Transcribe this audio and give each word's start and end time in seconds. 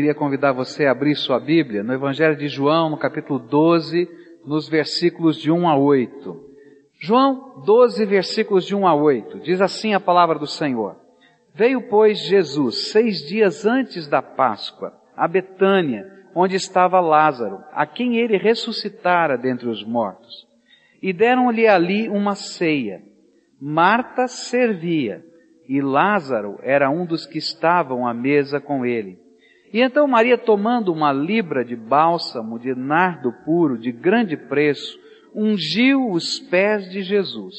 queria 0.00 0.14
convidar 0.14 0.52
você 0.52 0.86
a 0.86 0.92
abrir 0.92 1.14
sua 1.14 1.38
Bíblia 1.38 1.82
no 1.82 1.92
Evangelho 1.92 2.34
de 2.34 2.48
João, 2.48 2.88
no 2.88 2.96
capítulo 2.96 3.38
12, 3.38 4.08
nos 4.46 4.66
versículos 4.66 5.36
de 5.36 5.52
1 5.52 5.68
a 5.68 5.76
8. 5.76 6.40
João 6.98 7.62
12, 7.66 8.06
versículos 8.06 8.64
de 8.64 8.74
1 8.74 8.86
a 8.86 8.94
8, 8.94 9.40
diz 9.40 9.60
assim 9.60 9.92
a 9.92 10.00
palavra 10.00 10.38
do 10.38 10.46
Senhor. 10.46 10.96
Veio, 11.54 11.82
pois, 11.90 12.18
Jesus, 12.20 12.90
seis 12.90 13.18
dias 13.28 13.66
antes 13.66 14.08
da 14.08 14.22
Páscoa, 14.22 14.94
a 15.14 15.28
Betânia, 15.28 16.10
onde 16.34 16.56
estava 16.56 16.98
Lázaro, 16.98 17.58
a 17.70 17.84
quem 17.84 18.16
ele 18.16 18.38
ressuscitara 18.38 19.36
dentre 19.36 19.68
os 19.68 19.84
mortos. 19.84 20.48
E 21.02 21.12
deram-lhe 21.12 21.68
ali 21.68 22.08
uma 22.08 22.34
ceia. 22.34 23.02
Marta 23.60 24.26
servia, 24.26 25.22
e 25.68 25.82
Lázaro 25.82 26.58
era 26.62 26.88
um 26.88 27.04
dos 27.04 27.26
que 27.26 27.36
estavam 27.36 28.08
à 28.08 28.14
mesa 28.14 28.58
com 28.58 28.86
ele. 28.86 29.18
E 29.72 29.80
então 29.80 30.06
Maria, 30.06 30.36
tomando 30.36 30.92
uma 30.92 31.12
libra 31.12 31.64
de 31.64 31.76
bálsamo 31.76 32.58
de 32.58 32.74
nardo 32.74 33.32
puro 33.44 33.78
de 33.78 33.92
grande 33.92 34.36
preço, 34.36 34.98
ungiu 35.34 36.10
os 36.10 36.40
pés 36.40 36.90
de 36.90 37.02
Jesus 37.02 37.54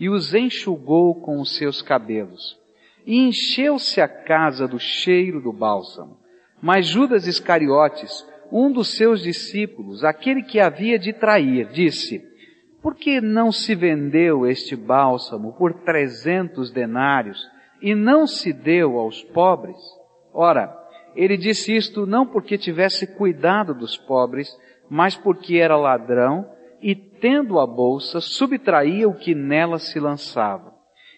e 0.00 0.08
os 0.08 0.34
enxugou 0.34 1.20
com 1.20 1.40
os 1.40 1.54
seus 1.56 1.82
cabelos. 1.82 2.58
E 3.06 3.18
encheu-se 3.18 4.00
a 4.00 4.08
casa 4.08 4.66
do 4.66 4.78
cheiro 4.78 5.40
do 5.40 5.52
bálsamo. 5.52 6.16
Mas 6.60 6.86
Judas 6.86 7.26
Iscariotes, 7.26 8.26
um 8.50 8.72
dos 8.72 8.96
seus 8.96 9.22
discípulos, 9.22 10.04
aquele 10.04 10.42
que 10.42 10.60
havia 10.60 10.98
de 10.98 11.12
trair, 11.12 11.68
disse, 11.72 12.22
por 12.80 12.96
que 12.96 13.20
não 13.20 13.52
se 13.52 13.74
vendeu 13.74 14.46
este 14.46 14.74
bálsamo 14.74 15.52
por 15.52 15.72
trezentos 15.84 16.70
denários 16.70 17.38
e 17.80 17.94
não 17.94 18.26
se 18.26 18.52
deu 18.52 18.98
aos 18.98 19.22
pobres? 19.22 19.76
Ora, 20.32 20.81
ele 21.14 21.36
disse 21.36 21.74
isto 21.74 22.06
não 22.06 22.26
porque 22.26 22.56
tivesse 22.56 23.06
cuidado 23.06 23.74
dos 23.74 23.96
pobres, 23.96 24.56
mas 24.88 25.16
porque 25.16 25.56
era 25.56 25.76
ladrão 25.76 26.48
e, 26.80 26.94
tendo 26.94 27.58
a 27.58 27.66
bolsa, 27.66 28.20
subtraía 28.20 29.08
o 29.08 29.14
que 29.14 29.34
nela 29.34 29.78
se 29.78 30.00
lançava. 30.00 30.72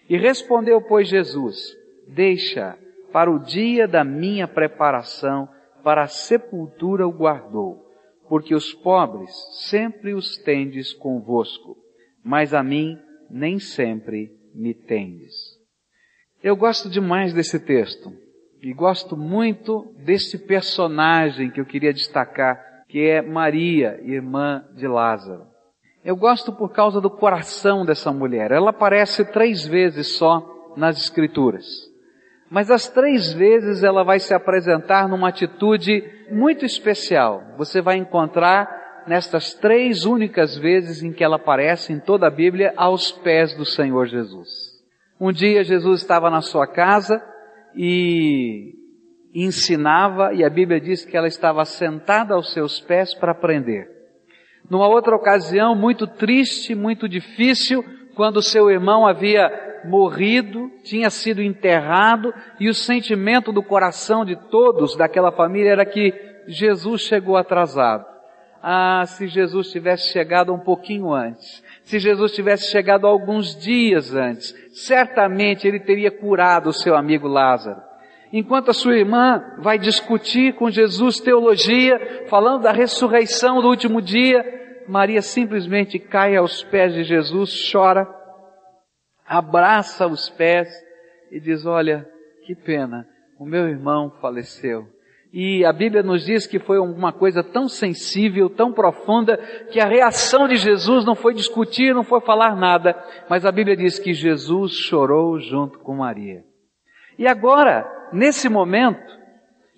E 0.07 0.17
respondeu, 0.17 0.81
pois, 0.81 1.07
Jesus, 1.07 1.75
deixa 2.07 2.77
para 3.11 3.31
o 3.31 3.39
dia 3.39 3.87
da 3.87 4.03
minha 4.03 4.47
preparação, 4.47 5.47
para 5.83 6.03
a 6.03 6.07
sepultura 6.07 7.07
o 7.07 7.11
guardou, 7.11 7.85
porque 8.27 8.53
os 8.53 8.73
pobres 8.73 9.31
sempre 9.69 10.13
os 10.13 10.37
tendes 10.39 10.93
convosco, 10.93 11.77
mas 12.23 12.53
a 12.53 12.61
mim 12.61 12.97
nem 13.29 13.57
sempre 13.59 14.31
me 14.53 14.73
tendes. 14.73 15.33
Eu 16.43 16.55
gosto 16.55 16.89
demais 16.89 17.33
desse 17.33 17.59
texto 17.59 18.11
e 18.65 18.73
gosto 18.73 19.15
muito 19.15 19.93
desse 20.03 20.39
personagem 20.39 21.51
que 21.51 21.61
eu 21.61 21.65
queria 21.67 21.93
destacar, 21.93 22.59
que 22.89 22.99
é 22.99 23.21
Maria, 23.21 23.99
irmã 24.01 24.65
de 24.75 24.87
Lázaro. 24.87 25.43
Eu 26.03 26.15
gosto 26.15 26.51
por 26.51 26.71
causa 26.71 26.99
do 26.99 27.11
coração 27.11 27.85
dessa 27.85 28.11
mulher. 28.11 28.49
Ela 28.49 28.71
aparece 28.71 29.23
três 29.25 29.67
vezes 29.67 30.17
só 30.17 30.73
nas 30.75 30.97
Escrituras. 30.97 31.63
Mas 32.49 32.71
as 32.71 32.89
três 32.89 33.31
vezes 33.33 33.83
ela 33.83 34.03
vai 34.03 34.19
se 34.19 34.33
apresentar 34.33 35.07
numa 35.07 35.29
atitude 35.29 36.03
muito 36.31 36.65
especial. 36.65 37.43
Você 37.59 37.83
vai 37.83 37.97
encontrar 37.97 39.03
nestas 39.05 39.53
três 39.53 40.05
únicas 40.05 40.57
vezes 40.57 41.03
em 41.03 41.13
que 41.13 41.23
ela 41.23 41.35
aparece 41.35 41.93
em 41.93 41.99
toda 41.99 42.25
a 42.25 42.31
Bíblia 42.31 42.73
aos 42.75 43.11
pés 43.11 43.55
do 43.55 43.63
Senhor 43.63 44.07
Jesus. 44.07 44.49
Um 45.21 45.31
dia 45.31 45.63
Jesus 45.63 46.01
estava 46.01 46.31
na 46.31 46.41
sua 46.41 46.65
casa 46.65 47.21
e 47.75 48.73
ensinava, 49.33 50.33
e 50.33 50.43
a 50.43 50.49
Bíblia 50.49 50.79
diz 50.79 51.03
que 51.03 51.17
ela 51.17 51.27
estava 51.27 51.65
sentada 51.65 52.33
aos 52.33 52.53
seus 52.53 52.79
pés 52.79 53.13
para 53.13 53.33
aprender. 53.33 53.89
Numa 54.69 54.87
outra 54.87 55.15
ocasião, 55.15 55.75
muito 55.75 56.07
triste, 56.07 56.73
muito 56.73 57.07
difícil, 57.07 57.83
quando 58.15 58.41
seu 58.41 58.71
irmão 58.71 59.05
havia 59.05 59.51
morrido, 59.85 60.71
tinha 60.83 61.09
sido 61.09 61.41
enterrado, 61.41 62.33
e 62.59 62.69
o 62.69 62.73
sentimento 62.73 63.51
do 63.51 63.61
coração 63.61 64.25
de 64.25 64.35
todos 64.49 64.95
daquela 64.95 65.31
família 65.31 65.71
era 65.71 65.85
que 65.85 66.13
Jesus 66.47 67.01
chegou 67.01 67.35
atrasado. 67.37 68.05
Ah, 68.63 69.05
se 69.05 69.27
Jesus 69.27 69.69
tivesse 69.69 70.11
chegado 70.11 70.53
um 70.53 70.59
pouquinho 70.59 71.13
antes, 71.13 71.63
se 71.85 71.99
Jesus 71.99 72.31
tivesse 72.33 72.71
chegado 72.71 73.05
alguns 73.05 73.55
dias 73.55 74.13
antes, 74.13 74.53
certamente 74.73 75.67
ele 75.67 75.79
teria 75.79 76.09
curado 76.09 76.69
o 76.69 76.73
seu 76.73 76.95
amigo 76.95 77.27
Lázaro. 77.27 77.79
Enquanto 78.33 78.71
a 78.71 78.73
sua 78.73 78.97
irmã 78.97 79.55
vai 79.59 79.77
discutir 79.77 80.55
com 80.55 80.69
Jesus 80.69 81.19
teologia, 81.19 82.25
falando 82.27 82.63
da 82.63 82.71
ressurreição 82.71 83.61
do 83.61 83.69
último 83.69 84.01
dia, 84.01 84.43
Maria 84.87 85.21
simplesmente 85.21 85.99
cai 85.99 86.35
aos 86.35 86.63
pés 86.63 86.93
de 86.93 87.03
Jesus, 87.03 87.71
chora, 87.71 88.07
abraça 89.25 90.07
os 90.07 90.27
pés 90.27 90.67
e 91.31 91.39
diz, 91.39 91.67
olha, 91.67 92.03
que 92.45 92.55
pena, 92.55 93.07
o 93.39 93.45
meu 93.45 93.69
irmão 93.69 94.11
faleceu. 94.19 94.94
E 95.37 95.65
a 95.65 95.73
Bíblia 95.73 96.01
nos 96.01 96.25
diz 96.25 96.47
que 96.47 96.59
foi 96.59 96.79
uma 96.79 97.11
coisa 97.11 97.43
tão 97.43 97.67
sensível, 97.67 98.49
tão 98.49 98.71
profunda, 98.71 99.35
que 99.69 99.81
a 99.81 99.85
reação 99.85 100.47
de 100.47 100.55
Jesus 100.55 101.03
não 101.03 101.13
foi 101.13 101.33
discutir, 101.33 101.93
não 101.93 102.05
foi 102.05 102.21
falar 102.21 102.55
nada, 102.55 102.95
mas 103.29 103.45
a 103.45 103.51
Bíblia 103.51 103.75
diz 103.75 103.99
que 103.99 104.13
Jesus 104.13 104.71
chorou 104.71 105.37
junto 105.41 105.77
com 105.79 105.97
Maria. 105.97 106.45
E 107.19 107.27
agora, 107.27 107.85
nesse 108.13 108.47
momento, 108.47 109.11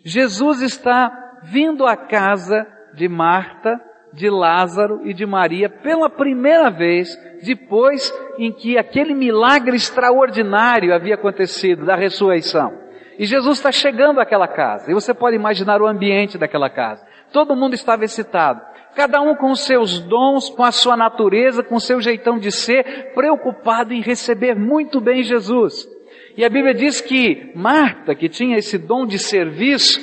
Jesus 0.05 0.61
está 0.61 1.11
vindo 1.45 1.87
à 1.87 1.97
casa 1.97 2.67
de 2.93 3.09
Marta, 3.09 3.81
de 4.13 4.29
Lázaro 4.29 5.07
e 5.07 5.13
de 5.13 5.25
Maria 5.25 5.69
pela 5.69 6.07
primeira 6.07 6.69
vez 6.69 7.17
depois 7.43 8.13
em 8.37 8.51
que 8.51 8.77
aquele 8.77 9.15
milagre 9.15 9.75
extraordinário 9.75 10.93
havia 10.93 11.15
acontecido 11.15 11.83
da 11.83 11.95
ressurreição. 11.95 12.86
E 13.17 13.25
Jesus 13.25 13.57
está 13.57 13.71
chegando 13.71 14.19
àquela 14.19 14.47
casa. 14.47 14.91
E 14.91 14.93
você 14.93 15.13
pode 15.13 15.35
imaginar 15.35 15.81
o 15.81 15.87
ambiente 15.87 16.37
daquela 16.37 16.69
casa. 16.69 17.05
Todo 17.31 17.55
mundo 17.55 17.73
estava 17.73 18.05
excitado. 18.05 18.61
Cada 18.95 19.21
um 19.21 19.35
com 19.35 19.53
seus 19.55 19.99
dons, 19.99 20.49
com 20.49 20.63
a 20.63 20.71
sua 20.71 20.97
natureza, 20.97 21.63
com 21.63 21.79
seu 21.79 22.01
jeitão 22.01 22.39
de 22.39 22.51
ser, 22.51 23.13
preocupado 23.13 23.93
em 23.93 24.01
receber 24.01 24.55
muito 24.55 24.99
bem 24.99 25.23
Jesus. 25.23 25.87
E 26.35 26.45
a 26.45 26.49
Bíblia 26.49 26.73
diz 26.73 27.01
que 27.01 27.51
Marta, 27.55 28.15
que 28.15 28.29
tinha 28.29 28.57
esse 28.57 28.77
dom 28.77 29.05
de 29.05 29.17
serviço, 29.17 29.99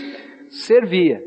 servia. 0.49 1.23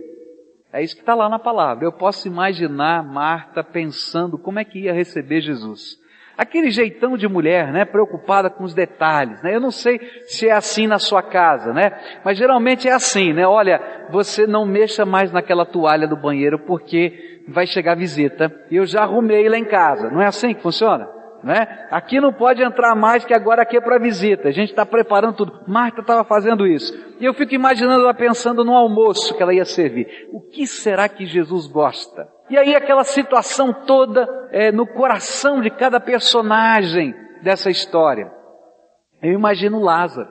É 0.71 0.83
isso 0.83 0.95
que 0.95 1.01
está 1.01 1.15
lá 1.15 1.29
na 1.29 1.39
palavra. 1.39 1.85
Eu 1.85 1.93
posso 1.93 2.27
imaginar 2.27 3.03
Marta 3.03 3.63
pensando 3.63 4.37
como 4.37 4.59
é 4.59 4.65
que 4.65 4.79
ia 4.79 4.93
receber 4.93 5.41
Jesus. 5.41 5.97
Aquele 6.37 6.69
jeitão 6.69 7.17
de 7.17 7.27
mulher, 7.27 7.73
né, 7.73 7.83
preocupada 7.83 8.47
com 8.47 8.63
os 8.63 8.75
detalhes, 8.75 9.41
né? 9.41 9.55
Eu 9.55 9.59
não 9.59 9.71
sei 9.71 9.99
se 10.27 10.47
é 10.47 10.51
assim 10.51 10.85
na 10.85 10.99
sua 10.99 11.23
casa, 11.23 11.73
né? 11.73 11.91
Mas 12.23 12.37
geralmente 12.37 12.87
é 12.87 12.93
assim, 12.93 13.33
né? 13.33 13.47
Olha, 13.47 13.81
você 14.11 14.45
não 14.45 14.63
mexa 14.63 15.03
mais 15.03 15.31
naquela 15.31 15.65
toalha 15.65 16.07
do 16.07 16.15
banheiro 16.15 16.59
porque 16.59 17.41
vai 17.47 17.65
chegar 17.65 17.95
visita. 17.95 18.53
E 18.69 18.75
eu 18.75 18.85
já 18.85 19.01
arrumei 19.01 19.49
lá 19.49 19.57
em 19.57 19.65
casa. 19.65 20.11
Não 20.11 20.21
é 20.21 20.27
assim 20.27 20.53
que 20.53 20.61
funciona? 20.61 21.07
Né? 21.43 21.87
Aqui 21.89 22.19
não 22.19 22.33
pode 22.33 22.61
entrar 22.61 22.95
mais 22.95 23.23
que 23.23 23.33
agora 23.33 23.61
aqui 23.61 23.77
é 23.77 23.81
para 23.81 23.99
visita. 23.99 24.49
A 24.49 24.51
gente 24.51 24.69
está 24.69 24.85
preparando 24.85 25.37
tudo. 25.37 25.63
Marta 25.67 26.01
estava 26.01 26.23
fazendo 26.23 26.67
isso. 26.67 26.93
E 27.19 27.25
eu 27.25 27.33
fico 27.33 27.55
imaginando 27.55 28.03
ela 28.03 28.13
pensando 28.13 28.63
no 28.63 28.73
almoço 28.73 29.35
que 29.35 29.41
ela 29.41 29.53
ia 29.53 29.65
servir. 29.65 30.07
O 30.31 30.41
que 30.41 30.67
será 30.67 31.07
que 31.07 31.25
Jesus 31.25 31.67
gosta? 31.67 32.27
E 32.49 32.57
aí 32.57 32.75
aquela 32.75 33.03
situação 33.03 33.73
toda 33.73 34.27
é, 34.51 34.71
no 34.71 34.87
coração 34.87 35.61
de 35.61 35.69
cada 35.69 35.99
personagem 35.99 37.13
dessa 37.43 37.69
história. 37.69 38.31
Eu 39.21 39.33
imagino 39.33 39.81
Lázaro. 39.81 40.29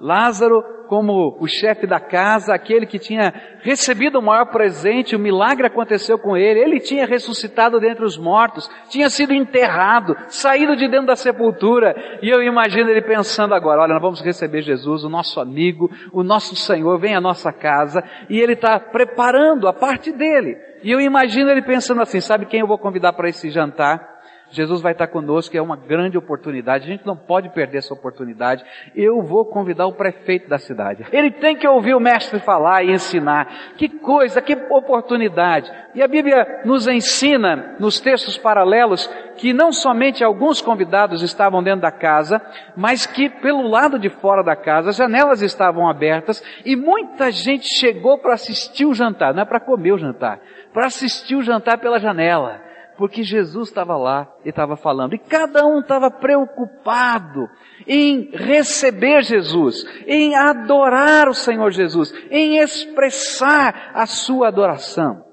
Lázaro 0.00 0.62
como 0.90 1.36
o 1.38 1.46
chefe 1.46 1.86
da 1.86 2.00
casa, 2.00 2.52
aquele 2.52 2.84
que 2.84 2.98
tinha 2.98 3.32
recebido 3.62 4.18
o 4.18 4.22
maior 4.22 4.46
presente, 4.46 5.14
o 5.14 5.20
milagre 5.20 5.68
aconteceu 5.68 6.18
com 6.18 6.36
ele, 6.36 6.58
ele 6.58 6.80
tinha 6.80 7.06
ressuscitado 7.06 7.78
dentre 7.78 8.04
os 8.04 8.18
mortos, 8.18 8.68
tinha 8.88 9.08
sido 9.08 9.32
enterrado, 9.32 10.16
saído 10.26 10.74
de 10.74 10.88
dentro 10.88 11.06
da 11.06 11.14
sepultura, 11.14 11.94
e 12.20 12.28
eu 12.28 12.42
imagino 12.42 12.90
ele 12.90 13.02
pensando 13.02 13.54
agora, 13.54 13.82
olha, 13.82 13.92
nós 13.94 14.02
vamos 14.02 14.20
receber 14.20 14.62
Jesus, 14.62 15.04
o 15.04 15.08
nosso 15.08 15.38
amigo, 15.38 15.88
o 16.12 16.24
nosso 16.24 16.56
Senhor, 16.56 16.98
vem 16.98 17.14
à 17.14 17.20
nossa 17.20 17.52
casa, 17.52 18.02
e 18.28 18.40
ele 18.40 18.54
está 18.54 18.80
preparando 18.80 19.68
a 19.68 19.72
parte 19.72 20.10
dele, 20.10 20.56
e 20.82 20.90
eu 20.90 21.00
imagino 21.00 21.50
ele 21.50 21.62
pensando 21.62 22.00
assim, 22.02 22.20
sabe 22.20 22.46
quem 22.46 22.60
eu 22.60 22.66
vou 22.66 22.78
convidar 22.78 23.12
para 23.12 23.28
esse 23.28 23.50
jantar? 23.50 24.09
Jesus 24.50 24.80
vai 24.80 24.92
estar 24.92 25.06
conosco, 25.06 25.56
é 25.56 25.62
uma 25.62 25.76
grande 25.76 26.18
oportunidade. 26.18 26.84
A 26.84 26.88
gente 26.88 27.06
não 27.06 27.16
pode 27.16 27.48
perder 27.50 27.78
essa 27.78 27.94
oportunidade. 27.94 28.64
Eu 28.94 29.22
vou 29.22 29.44
convidar 29.44 29.86
o 29.86 29.92
prefeito 29.92 30.48
da 30.48 30.58
cidade. 30.58 31.06
Ele 31.12 31.30
tem 31.30 31.56
que 31.56 31.66
ouvir 31.66 31.94
o 31.94 32.00
mestre 32.00 32.40
falar 32.40 32.82
e 32.82 32.90
ensinar. 32.90 33.74
Que 33.76 33.88
coisa, 33.88 34.42
que 34.42 34.54
oportunidade. 34.70 35.70
E 35.94 36.02
a 36.02 36.08
Bíblia 36.08 36.62
nos 36.64 36.86
ensina, 36.86 37.76
nos 37.78 38.00
textos 38.00 38.36
paralelos, 38.36 39.08
que 39.36 39.52
não 39.52 39.72
somente 39.72 40.22
alguns 40.22 40.60
convidados 40.60 41.22
estavam 41.22 41.62
dentro 41.62 41.80
da 41.80 41.90
casa, 41.90 42.40
mas 42.76 43.06
que 43.06 43.28
pelo 43.28 43.68
lado 43.68 43.98
de 43.98 44.10
fora 44.10 44.42
da 44.42 44.54
casa 44.54 44.90
as 44.90 44.96
janelas 44.96 45.42
estavam 45.42 45.88
abertas 45.88 46.42
e 46.64 46.76
muita 46.76 47.30
gente 47.30 47.66
chegou 47.78 48.18
para 48.18 48.34
assistir 48.34 48.84
o 48.84 48.94
jantar, 48.94 49.32
não 49.32 49.42
é 49.42 49.46
para 49.46 49.60
comer 49.60 49.92
o 49.92 49.98
jantar, 49.98 50.40
para 50.72 50.86
assistir 50.86 51.36
o 51.36 51.42
jantar 51.42 51.78
pela 51.78 51.98
janela, 51.98 52.60
porque 53.00 53.22
Jesus 53.22 53.70
estava 53.70 53.96
lá 53.96 54.30
e 54.44 54.50
estava 54.50 54.76
falando, 54.76 55.14
e 55.14 55.18
cada 55.18 55.64
um 55.64 55.80
estava 55.80 56.10
preocupado 56.10 57.48
em 57.86 58.28
receber 58.30 59.22
Jesus, 59.22 59.86
em 60.06 60.36
adorar 60.36 61.26
o 61.26 61.32
Senhor 61.32 61.70
Jesus, 61.70 62.12
em 62.30 62.58
expressar 62.58 63.92
a 63.94 64.04
sua 64.04 64.48
adoração. 64.48 65.24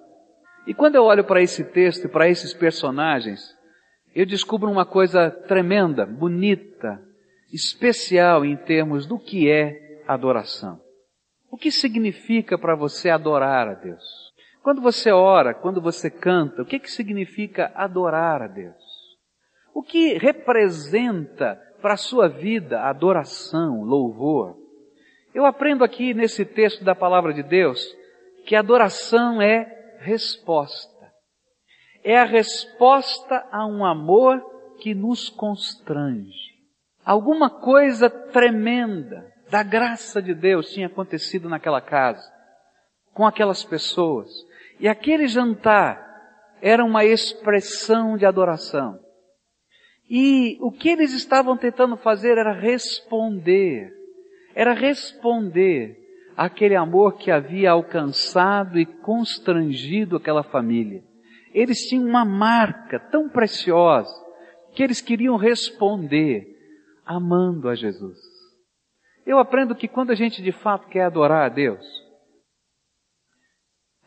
E 0.66 0.74
quando 0.74 0.96
eu 0.96 1.04
olho 1.04 1.26
para 1.26 1.42
esse 1.42 1.62
texto 1.66 2.06
e 2.06 2.08
para 2.08 2.30
esses 2.30 2.54
personagens, 2.54 3.42
eu 4.16 4.26
descubro 4.26 4.72
uma 4.72 4.86
coisa 4.86 5.30
tremenda, 5.30 6.06
bonita, 6.06 7.02
especial 7.52 8.46
em 8.46 8.56
termos 8.56 9.06
do 9.06 9.20
que 9.20 9.52
é 9.52 10.04
adoração. 10.08 10.80
O 11.52 11.58
que 11.58 11.70
significa 11.70 12.58
para 12.58 12.78
você 12.78 13.10
adorar 13.10 13.68
a 13.68 13.74
Deus? 13.74 14.27
Quando 14.68 14.82
você 14.82 15.14
ora, 15.14 15.54
quando 15.54 15.80
você 15.80 16.12
canta, 16.12 16.62
o 16.62 16.66
que, 16.66 16.78
que 16.78 16.92
significa 16.92 17.72
adorar 17.74 18.42
a 18.42 18.48
Deus? 18.48 18.76
O 19.74 19.82
que 19.82 20.18
representa 20.18 21.58
para 21.82 21.94
a 21.94 21.98
sua 21.98 22.28
vida 22.28 22.82
adoração, 22.82 23.86
louvor? 23.86 24.58
Eu 25.34 25.46
aprendo 25.46 25.86
aqui 25.86 26.14
nesse 26.14 26.44
texto 26.44 26.84
da 26.84 26.94
palavra 26.94 27.34
de 27.34 27.44
Deus 27.44 27.82
que 28.46 28.58
adoração 28.58 29.42
é 29.42 29.98
resposta 30.02 30.98
é 32.04 32.18
a 32.18 32.26
resposta 32.26 33.48
a 33.50 33.66
um 33.66 33.86
amor 33.86 34.42
que 34.82 34.94
nos 34.94 35.30
constrange. 35.30 36.58
Alguma 37.06 37.50
coisa 37.50 38.10
tremenda 38.10 39.32
da 39.50 39.64
graça 39.64 40.22
de 40.22 40.34
Deus 40.34 40.72
tinha 40.74 40.88
acontecido 40.88 41.48
naquela 41.48 41.80
casa, 41.80 42.22
com 43.14 43.26
aquelas 43.26 43.64
pessoas. 43.64 44.30
E 44.80 44.88
aquele 44.88 45.28
jantar 45.28 46.06
era 46.62 46.84
uma 46.84 47.06
expressão 47.06 48.18
de 48.18 48.26
adoração. 48.26 49.00
E 50.10 50.58
o 50.62 50.72
que 50.72 50.90
eles 50.90 51.14
estavam 51.14 51.58
tentando 51.58 51.98
fazer 51.98 52.38
era 52.38 52.54
responder, 52.54 53.92
era 54.56 54.74
responder 54.74 55.98
àquele 56.36 56.76
amor 56.76 57.18
que 57.18 57.30
havia 57.30 57.72
alcançado 57.72 58.80
e 58.80 58.86
constrangido 58.86 60.16
aquela 60.16 60.44
família 60.44 61.04
eles 61.54 61.88
tinham 61.88 62.06
uma 62.06 62.24
marca 62.24 63.00
tão 63.00 63.28
preciosa 63.28 64.14
que 64.74 64.84
eles 64.84 65.02
queriam 65.02 65.38
responder 65.38 66.46
amando 67.04 67.68
a 67.68 67.74
Jesus. 67.74 68.18
Eu 69.26 69.40
aprendo 69.40 69.76
que 69.76 69.88
quando 69.88 70.12
a 70.12 70.16
gente 70.16 70.42
de 70.42 70.52
fato 70.52 70.88
quer 70.88 71.06
adorar 71.06 71.46
a 71.46 71.50
Deus, 71.50 71.84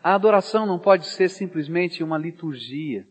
a 0.03 0.15
adoração 0.15 0.67
não 0.67 0.79
pode 0.79 1.07
ser 1.07 1.29
simplesmente 1.29 2.03
uma 2.03 2.17
liturgia. 2.17 3.05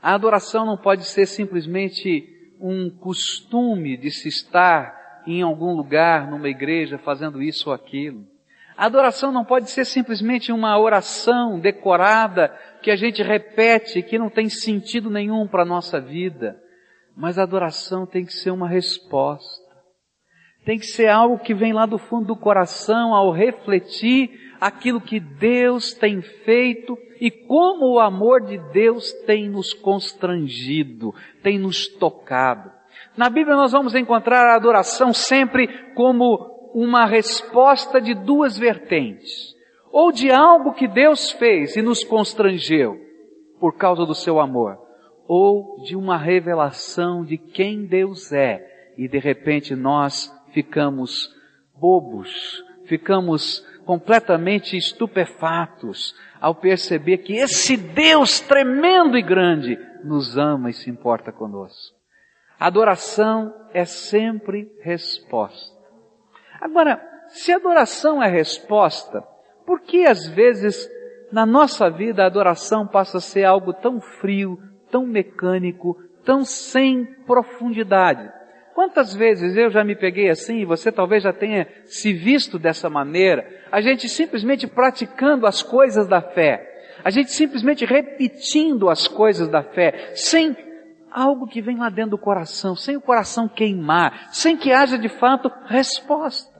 A 0.00 0.14
adoração 0.14 0.66
não 0.66 0.76
pode 0.76 1.04
ser 1.04 1.26
simplesmente 1.26 2.28
um 2.60 2.90
costume 2.90 3.96
de 3.96 4.10
se 4.10 4.28
estar 4.28 5.22
em 5.26 5.42
algum 5.42 5.74
lugar, 5.74 6.28
numa 6.28 6.48
igreja, 6.48 6.98
fazendo 6.98 7.40
isso 7.40 7.68
ou 7.68 7.74
aquilo. 7.74 8.26
A 8.76 8.86
adoração 8.86 9.30
não 9.30 9.44
pode 9.44 9.70
ser 9.70 9.84
simplesmente 9.84 10.50
uma 10.50 10.76
oração 10.78 11.60
decorada 11.60 12.48
que 12.82 12.90
a 12.90 12.96
gente 12.96 13.22
repete, 13.22 14.02
que 14.02 14.18
não 14.18 14.28
tem 14.28 14.48
sentido 14.48 15.08
nenhum 15.08 15.46
para 15.46 15.62
a 15.62 15.66
nossa 15.66 16.00
vida. 16.00 16.60
Mas 17.16 17.38
a 17.38 17.42
adoração 17.42 18.06
tem 18.06 18.24
que 18.24 18.32
ser 18.32 18.50
uma 18.50 18.68
resposta. 18.68 19.62
Tem 20.64 20.78
que 20.78 20.86
ser 20.86 21.08
algo 21.08 21.38
que 21.38 21.54
vem 21.54 21.72
lá 21.72 21.86
do 21.86 21.98
fundo 21.98 22.26
do 22.26 22.36
coração 22.36 23.14
ao 23.14 23.30
refletir 23.30 24.30
aquilo 24.62 25.00
que 25.00 25.18
Deus 25.18 25.92
tem 25.92 26.22
feito 26.22 26.96
e 27.20 27.32
como 27.32 27.94
o 27.94 27.98
amor 27.98 28.42
de 28.42 28.58
Deus 28.72 29.12
tem 29.26 29.48
nos 29.48 29.74
constrangido, 29.74 31.12
tem 31.42 31.58
nos 31.58 31.88
tocado. 31.88 32.70
Na 33.16 33.28
Bíblia 33.28 33.56
nós 33.56 33.72
vamos 33.72 33.92
encontrar 33.96 34.46
a 34.46 34.54
adoração 34.54 35.12
sempre 35.12 35.66
como 35.94 36.70
uma 36.72 37.06
resposta 37.06 38.00
de 38.00 38.14
duas 38.14 38.56
vertentes. 38.56 39.52
Ou 39.90 40.12
de 40.12 40.30
algo 40.30 40.74
que 40.74 40.86
Deus 40.86 41.32
fez 41.32 41.74
e 41.74 41.82
nos 41.82 42.04
constrangeu 42.04 43.00
por 43.58 43.76
causa 43.76 44.06
do 44.06 44.14
seu 44.14 44.38
amor, 44.38 44.78
ou 45.26 45.82
de 45.82 45.96
uma 45.96 46.16
revelação 46.16 47.24
de 47.24 47.36
quem 47.36 47.84
Deus 47.84 48.32
é 48.32 48.64
e 48.96 49.08
de 49.08 49.18
repente 49.18 49.74
nós 49.74 50.32
ficamos 50.52 51.34
bobos, 51.76 52.62
ficamos 52.86 53.66
completamente 53.84 54.76
estupefatos 54.76 56.14
ao 56.40 56.54
perceber 56.54 57.18
que 57.18 57.34
esse 57.34 57.76
Deus 57.76 58.40
tremendo 58.40 59.16
e 59.16 59.22
grande 59.22 59.78
nos 60.04 60.36
ama 60.36 60.70
e 60.70 60.72
se 60.72 60.90
importa 60.90 61.30
conosco. 61.32 61.96
Adoração 62.58 63.52
é 63.72 63.84
sempre 63.84 64.70
resposta. 64.82 65.76
Agora, 66.60 67.02
se 67.28 67.52
adoração 67.52 68.22
é 68.22 68.28
resposta, 68.28 69.22
por 69.66 69.80
que 69.80 70.06
às 70.06 70.28
vezes 70.28 70.88
na 71.32 71.46
nossa 71.46 71.90
vida 71.90 72.22
a 72.22 72.26
adoração 72.26 72.86
passa 72.86 73.18
a 73.18 73.20
ser 73.20 73.44
algo 73.44 73.72
tão 73.72 74.00
frio, 74.00 74.58
tão 74.90 75.06
mecânico, 75.06 75.96
tão 76.24 76.44
sem 76.44 77.04
profundidade? 77.26 78.30
Quantas 78.74 79.14
vezes 79.14 79.56
eu 79.56 79.70
já 79.70 79.84
me 79.84 79.94
peguei 79.94 80.30
assim, 80.30 80.60
e 80.60 80.64
você 80.64 80.90
talvez 80.90 81.22
já 81.22 81.32
tenha 81.32 81.68
se 81.84 82.12
visto 82.12 82.58
dessa 82.58 82.88
maneira, 82.88 83.46
a 83.70 83.80
gente 83.80 84.08
simplesmente 84.08 84.66
praticando 84.66 85.46
as 85.46 85.62
coisas 85.62 86.06
da 86.08 86.22
fé, 86.22 86.68
a 87.04 87.10
gente 87.10 87.30
simplesmente 87.32 87.84
repetindo 87.84 88.88
as 88.88 89.06
coisas 89.06 89.48
da 89.48 89.62
fé, 89.62 90.12
sem 90.14 90.56
algo 91.10 91.46
que 91.46 91.60
vem 91.60 91.78
lá 91.78 91.90
dentro 91.90 92.12
do 92.12 92.18
coração, 92.18 92.74
sem 92.74 92.96
o 92.96 93.00
coração 93.00 93.46
queimar, 93.46 94.28
sem 94.32 94.56
que 94.56 94.72
haja 94.72 94.96
de 94.96 95.08
fato 95.08 95.52
resposta. 95.66 96.50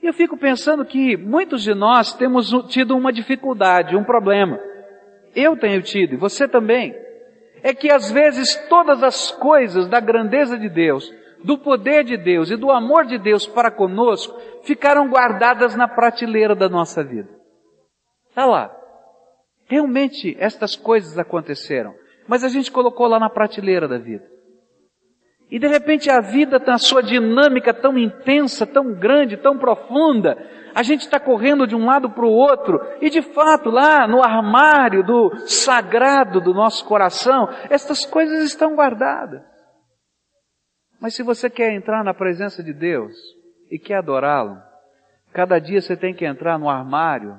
E 0.00 0.06
eu 0.06 0.12
fico 0.12 0.36
pensando 0.36 0.84
que 0.84 1.16
muitos 1.16 1.62
de 1.62 1.74
nós 1.74 2.12
temos 2.12 2.50
tido 2.68 2.96
uma 2.96 3.12
dificuldade, 3.12 3.96
um 3.96 4.04
problema. 4.04 4.58
Eu 5.34 5.56
tenho 5.56 5.82
tido, 5.82 6.14
e 6.14 6.16
você 6.16 6.46
também. 6.46 6.94
É 7.62 7.72
que 7.72 7.90
às 7.90 8.10
vezes 8.10 8.56
todas 8.68 9.02
as 9.02 9.30
coisas 9.30 9.88
da 9.88 10.00
grandeza 10.00 10.58
de 10.58 10.68
Deus, 10.68 11.08
do 11.44 11.58
poder 11.58 12.04
de 12.04 12.16
Deus 12.16 12.50
e 12.50 12.56
do 12.56 12.70
amor 12.70 13.06
de 13.06 13.18
Deus 13.18 13.46
para 13.46 13.70
conosco 13.70 14.36
ficaram 14.64 15.08
guardadas 15.08 15.76
na 15.76 15.88
prateleira 15.88 16.54
da 16.54 16.68
nossa 16.68 17.02
vida. 17.02 17.28
Está 18.28 18.46
lá. 18.46 18.74
Realmente 19.66 20.36
estas 20.38 20.76
coisas 20.76 21.18
aconteceram, 21.18 21.94
mas 22.26 22.44
a 22.44 22.48
gente 22.48 22.70
colocou 22.70 23.06
lá 23.06 23.18
na 23.18 23.30
prateleira 23.30 23.88
da 23.88 23.98
vida. 23.98 24.31
E 25.52 25.58
de 25.58 25.66
repente 25.66 26.08
a 26.08 26.18
vida 26.18 26.58
tem 26.58 26.72
a 26.72 26.78
sua 26.78 27.02
dinâmica 27.02 27.74
tão 27.74 27.98
intensa, 27.98 28.66
tão 28.66 28.94
grande, 28.94 29.36
tão 29.36 29.58
profunda. 29.58 30.34
A 30.74 30.82
gente 30.82 31.02
está 31.02 31.20
correndo 31.20 31.66
de 31.66 31.76
um 31.76 31.84
lado 31.84 32.08
para 32.08 32.24
o 32.24 32.32
outro. 32.32 32.80
E 33.02 33.10
de 33.10 33.20
fato, 33.20 33.68
lá 33.68 34.08
no 34.08 34.24
armário 34.24 35.04
do 35.04 35.30
sagrado 35.46 36.40
do 36.40 36.54
nosso 36.54 36.86
coração, 36.86 37.50
estas 37.68 38.06
coisas 38.06 38.42
estão 38.44 38.74
guardadas. 38.74 39.42
Mas 40.98 41.14
se 41.14 41.22
você 41.22 41.50
quer 41.50 41.74
entrar 41.74 42.02
na 42.02 42.14
presença 42.14 42.62
de 42.62 42.72
Deus 42.72 43.12
e 43.70 43.78
quer 43.78 43.96
adorá-lo, 43.96 44.56
cada 45.34 45.58
dia 45.58 45.82
você 45.82 45.94
tem 45.94 46.14
que 46.14 46.24
entrar 46.24 46.58
no 46.58 46.70
armário 46.70 47.38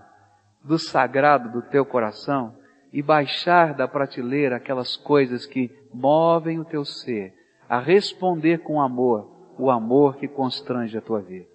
do 0.63 0.77
sagrado 0.77 1.50
do 1.50 1.63
teu 1.63 1.84
coração 1.84 2.53
e 2.93 3.01
baixar 3.01 3.74
da 3.74 3.88
prateleira 3.88 4.58
aquelas 4.58 4.96
coisas 4.96 5.48
que 5.48 5.72
movem 5.91 6.60
o 6.60 6.65
teu 6.65 6.86
ser 6.86 7.41
a 7.74 7.80
responder 7.80 8.60
com 8.60 8.80
amor, 8.80 9.32
o 9.58 9.72
amor 9.72 10.18
que 10.18 10.27
constrange 10.27 10.96
a 10.96 11.01
tua 11.01 11.22
vida. 11.22 11.50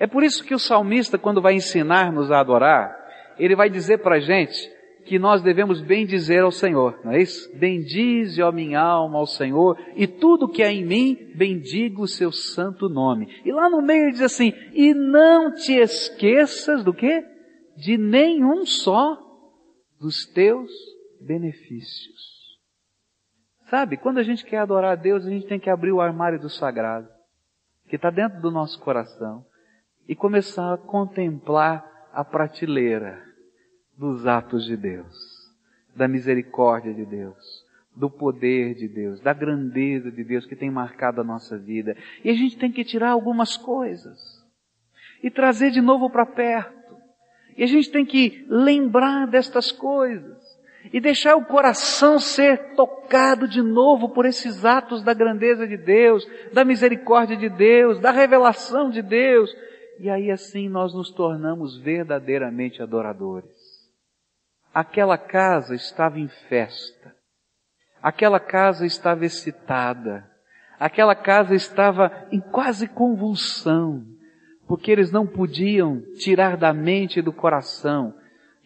É 0.00 0.06
por 0.06 0.22
isso 0.22 0.42
que 0.42 0.54
o 0.54 0.58
salmista, 0.58 1.18
quando 1.18 1.42
vai 1.42 1.52
ensinar-nos 1.52 2.32
a 2.32 2.40
adorar, 2.40 2.96
ele 3.38 3.54
vai 3.54 3.68
dizer 3.68 3.98
para 3.98 4.16
a 4.16 4.20
gente 4.20 4.56
que 5.04 5.18
nós 5.18 5.42
devemos 5.42 5.82
bem 5.82 6.06
dizer 6.06 6.40
ao 6.44 6.50
Senhor, 6.50 6.98
não 7.04 7.12
é 7.12 7.20
isso? 7.20 7.54
Bendize, 7.58 8.40
ó 8.40 8.50
minha 8.50 8.80
alma, 8.80 9.18
ao 9.18 9.26
Senhor, 9.26 9.78
e 9.94 10.06
tudo 10.06 10.48
que 10.48 10.62
há 10.62 10.72
em 10.72 10.82
mim, 10.82 11.32
bendiga 11.34 12.00
o 12.00 12.08
seu 12.08 12.32
santo 12.32 12.88
nome. 12.88 13.28
E 13.44 13.52
lá 13.52 13.68
no 13.68 13.82
meio 13.82 14.04
ele 14.04 14.12
diz 14.12 14.22
assim, 14.22 14.54
e 14.72 14.94
não 14.94 15.52
te 15.52 15.74
esqueças 15.74 16.82
do 16.82 16.94
quê? 16.94 17.22
De 17.76 17.98
nenhum 17.98 18.64
só 18.64 19.18
dos 20.00 20.24
teus 20.24 20.70
benefícios. 21.20 22.17
Sabe, 23.70 23.98
quando 23.98 24.18
a 24.18 24.22
gente 24.22 24.44
quer 24.44 24.58
adorar 24.58 24.92
a 24.92 24.96
Deus, 24.96 25.26
a 25.26 25.30
gente 25.30 25.46
tem 25.46 25.60
que 25.60 25.68
abrir 25.68 25.92
o 25.92 26.00
armário 26.00 26.40
do 26.40 26.48
sagrado, 26.48 27.08
que 27.88 27.96
está 27.96 28.10
dentro 28.10 28.40
do 28.40 28.50
nosso 28.50 28.80
coração, 28.80 29.44
e 30.08 30.14
começar 30.14 30.72
a 30.72 30.78
contemplar 30.78 31.84
a 32.12 32.24
prateleira 32.24 33.22
dos 33.96 34.26
atos 34.26 34.64
de 34.64 34.74
Deus, 34.74 35.14
da 35.94 36.08
misericórdia 36.08 36.94
de 36.94 37.04
Deus, 37.04 37.36
do 37.94 38.08
poder 38.08 38.74
de 38.74 38.88
Deus, 38.88 39.20
da 39.20 39.34
grandeza 39.34 40.10
de 40.10 40.24
Deus 40.24 40.46
que 40.46 40.56
tem 40.56 40.70
marcado 40.70 41.20
a 41.20 41.24
nossa 41.24 41.58
vida. 41.58 41.94
E 42.24 42.30
a 42.30 42.34
gente 42.34 42.56
tem 42.56 42.72
que 42.72 42.84
tirar 42.84 43.10
algumas 43.10 43.56
coisas 43.58 44.18
e 45.22 45.30
trazer 45.30 45.70
de 45.72 45.82
novo 45.82 46.08
para 46.08 46.24
perto. 46.24 46.96
E 47.54 47.62
a 47.62 47.66
gente 47.66 47.90
tem 47.90 48.06
que 48.06 48.46
lembrar 48.48 49.26
destas 49.26 49.70
coisas 49.70 50.47
e 50.92 51.00
deixar 51.00 51.36
o 51.36 51.44
coração 51.44 52.18
ser 52.18 52.74
tocado 52.74 53.46
de 53.46 53.60
novo 53.62 54.10
por 54.10 54.24
esses 54.24 54.64
atos 54.64 55.02
da 55.02 55.12
grandeza 55.12 55.66
de 55.66 55.76
Deus, 55.76 56.26
da 56.52 56.64
misericórdia 56.64 57.36
de 57.36 57.48
Deus, 57.48 58.00
da 58.00 58.10
revelação 58.10 58.90
de 58.90 59.02
Deus. 59.02 59.50
E 59.98 60.08
aí 60.08 60.30
assim 60.30 60.68
nós 60.68 60.94
nos 60.94 61.10
tornamos 61.10 61.78
verdadeiramente 61.78 62.82
adoradores. 62.82 63.50
Aquela 64.72 65.18
casa 65.18 65.74
estava 65.74 66.18
em 66.18 66.28
festa. 66.48 67.14
Aquela 68.00 68.38
casa 68.38 68.86
estava 68.86 69.24
excitada. 69.24 70.24
Aquela 70.78 71.16
casa 71.16 71.54
estava 71.54 72.28
em 72.30 72.40
quase 72.40 72.86
convulsão, 72.86 74.04
porque 74.68 74.92
eles 74.92 75.10
não 75.10 75.26
podiam 75.26 76.00
tirar 76.18 76.56
da 76.56 76.72
mente 76.72 77.18
e 77.18 77.22
do 77.22 77.32
coração 77.32 78.14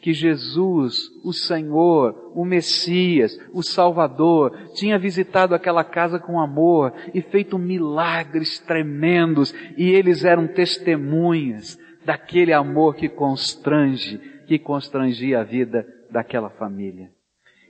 que 0.03 0.13
Jesus, 0.13 1.09
o 1.25 1.33
Senhor, 1.33 2.33
o 2.35 2.45
Messias, 2.45 3.39
o 3.53 3.63
Salvador, 3.63 4.73
tinha 4.75 4.99
visitado 4.99 5.55
aquela 5.55 5.85
casa 5.85 6.19
com 6.19 6.41
amor 6.41 6.93
e 7.15 7.23
feito 7.23 7.57
milagres 7.57 8.59
tremendos, 8.59 9.55
e 9.77 9.91
eles 9.91 10.25
eram 10.25 10.49
testemunhas 10.49 11.79
daquele 12.05 12.53
amor 12.53 12.97
que 12.97 13.09
constrange, 13.09 14.19
que 14.49 14.59
constrangia 14.59 15.39
a 15.39 15.45
vida 15.45 15.87
daquela 16.11 16.51
família. 16.51 17.09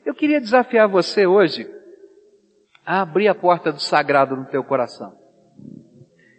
Eu 0.05 0.15
queria 0.15 0.41
desafiar 0.41 0.89
você 0.89 1.27
hoje 1.27 1.69
a 2.85 3.03
abrir 3.03 3.29
a 3.29 3.35
porta 3.35 3.71
do 3.71 3.79
sagrado 3.79 4.35
no 4.35 4.47
teu 4.47 4.65
coração. 4.65 5.15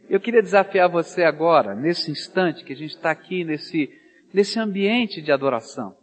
Eu 0.09 0.19
queria 0.19 0.41
desafiar 0.41 0.89
você 0.89 1.23
agora, 1.23 1.75
nesse 1.75 2.09
instante 2.09 2.63
que 2.63 2.73
a 2.73 2.75
gente 2.75 2.95
está 2.95 3.11
aqui 3.11 3.43
nesse, 3.43 3.89
nesse 4.33 4.59
ambiente 4.59 5.21
de 5.21 5.31
adoração. 5.31 5.95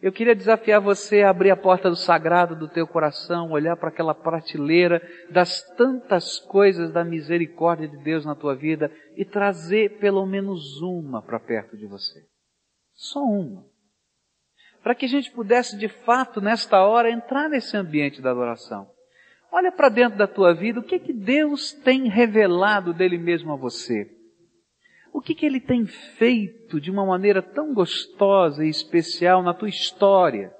Eu 0.00 0.10
queria 0.10 0.34
desafiar 0.34 0.80
você 0.80 1.22
a 1.22 1.30
abrir 1.30 1.50
a 1.50 1.56
porta 1.56 1.88
do 1.88 1.94
sagrado 1.94 2.56
do 2.56 2.68
teu 2.68 2.88
coração, 2.88 3.52
olhar 3.52 3.76
para 3.76 3.88
aquela 3.88 4.14
prateleira 4.14 5.00
das 5.30 5.62
tantas 5.76 6.40
coisas 6.40 6.92
da 6.92 7.04
misericórdia 7.04 7.86
de 7.86 7.98
Deus 7.98 8.24
na 8.24 8.34
tua 8.34 8.56
vida 8.56 8.90
e 9.16 9.24
trazer 9.24 9.98
pelo 9.98 10.26
menos 10.26 10.80
uma 10.80 11.22
para 11.22 11.38
perto 11.38 11.76
de 11.76 11.86
você. 11.86 12.20
Só 12.94 13.20
uma 13.20 13.70
para 14.82 14.94
que 14.94 15.04
a 15.04 15.08
gente 15.08 15.30
pudesse 15.30 15.78
de 15.78 15.88
fato, 15.88 16.40
nesta 16.40 16.84
hora, 16.84 17.10
entrar 17.10 17.48
nesse 17.48 17.76
ambiente 17.76 18.20
da 18.20 18.32
adoração. 18.32 18.90
Olha 19.50 19.70
para 19.70 19.88
dentro 19.88 20.18
da 20.18 20.26
tua 20.26 20.52
vida, 20.54 20.80
o 20.80 20.82
que 20.82 20.98
que 20.98 21.12
Deus 21.12 21.72
tem 21.72 22.08
revelado 22.08 22.92
dele 22.92 23.18
mesmo 23.18 23.52
a 23.52 23.56
você? 23.56 24.10
O 25.12 25.20
que 25.20 25.34
que 25.34 25.44
ele 25.44 25.60
tem 25.60 25.84
feito 25.84 26.80
de 26.80 26.90
uma 26.90 27.04
maneira 27.04 27.42
tão 27.42 27.74
gostosa 27.74 28.64
e 28.64 28.70
especial 28.70 29.42
na 29.42 29.52
tua 29.52 29.68
história? 29.68 30.50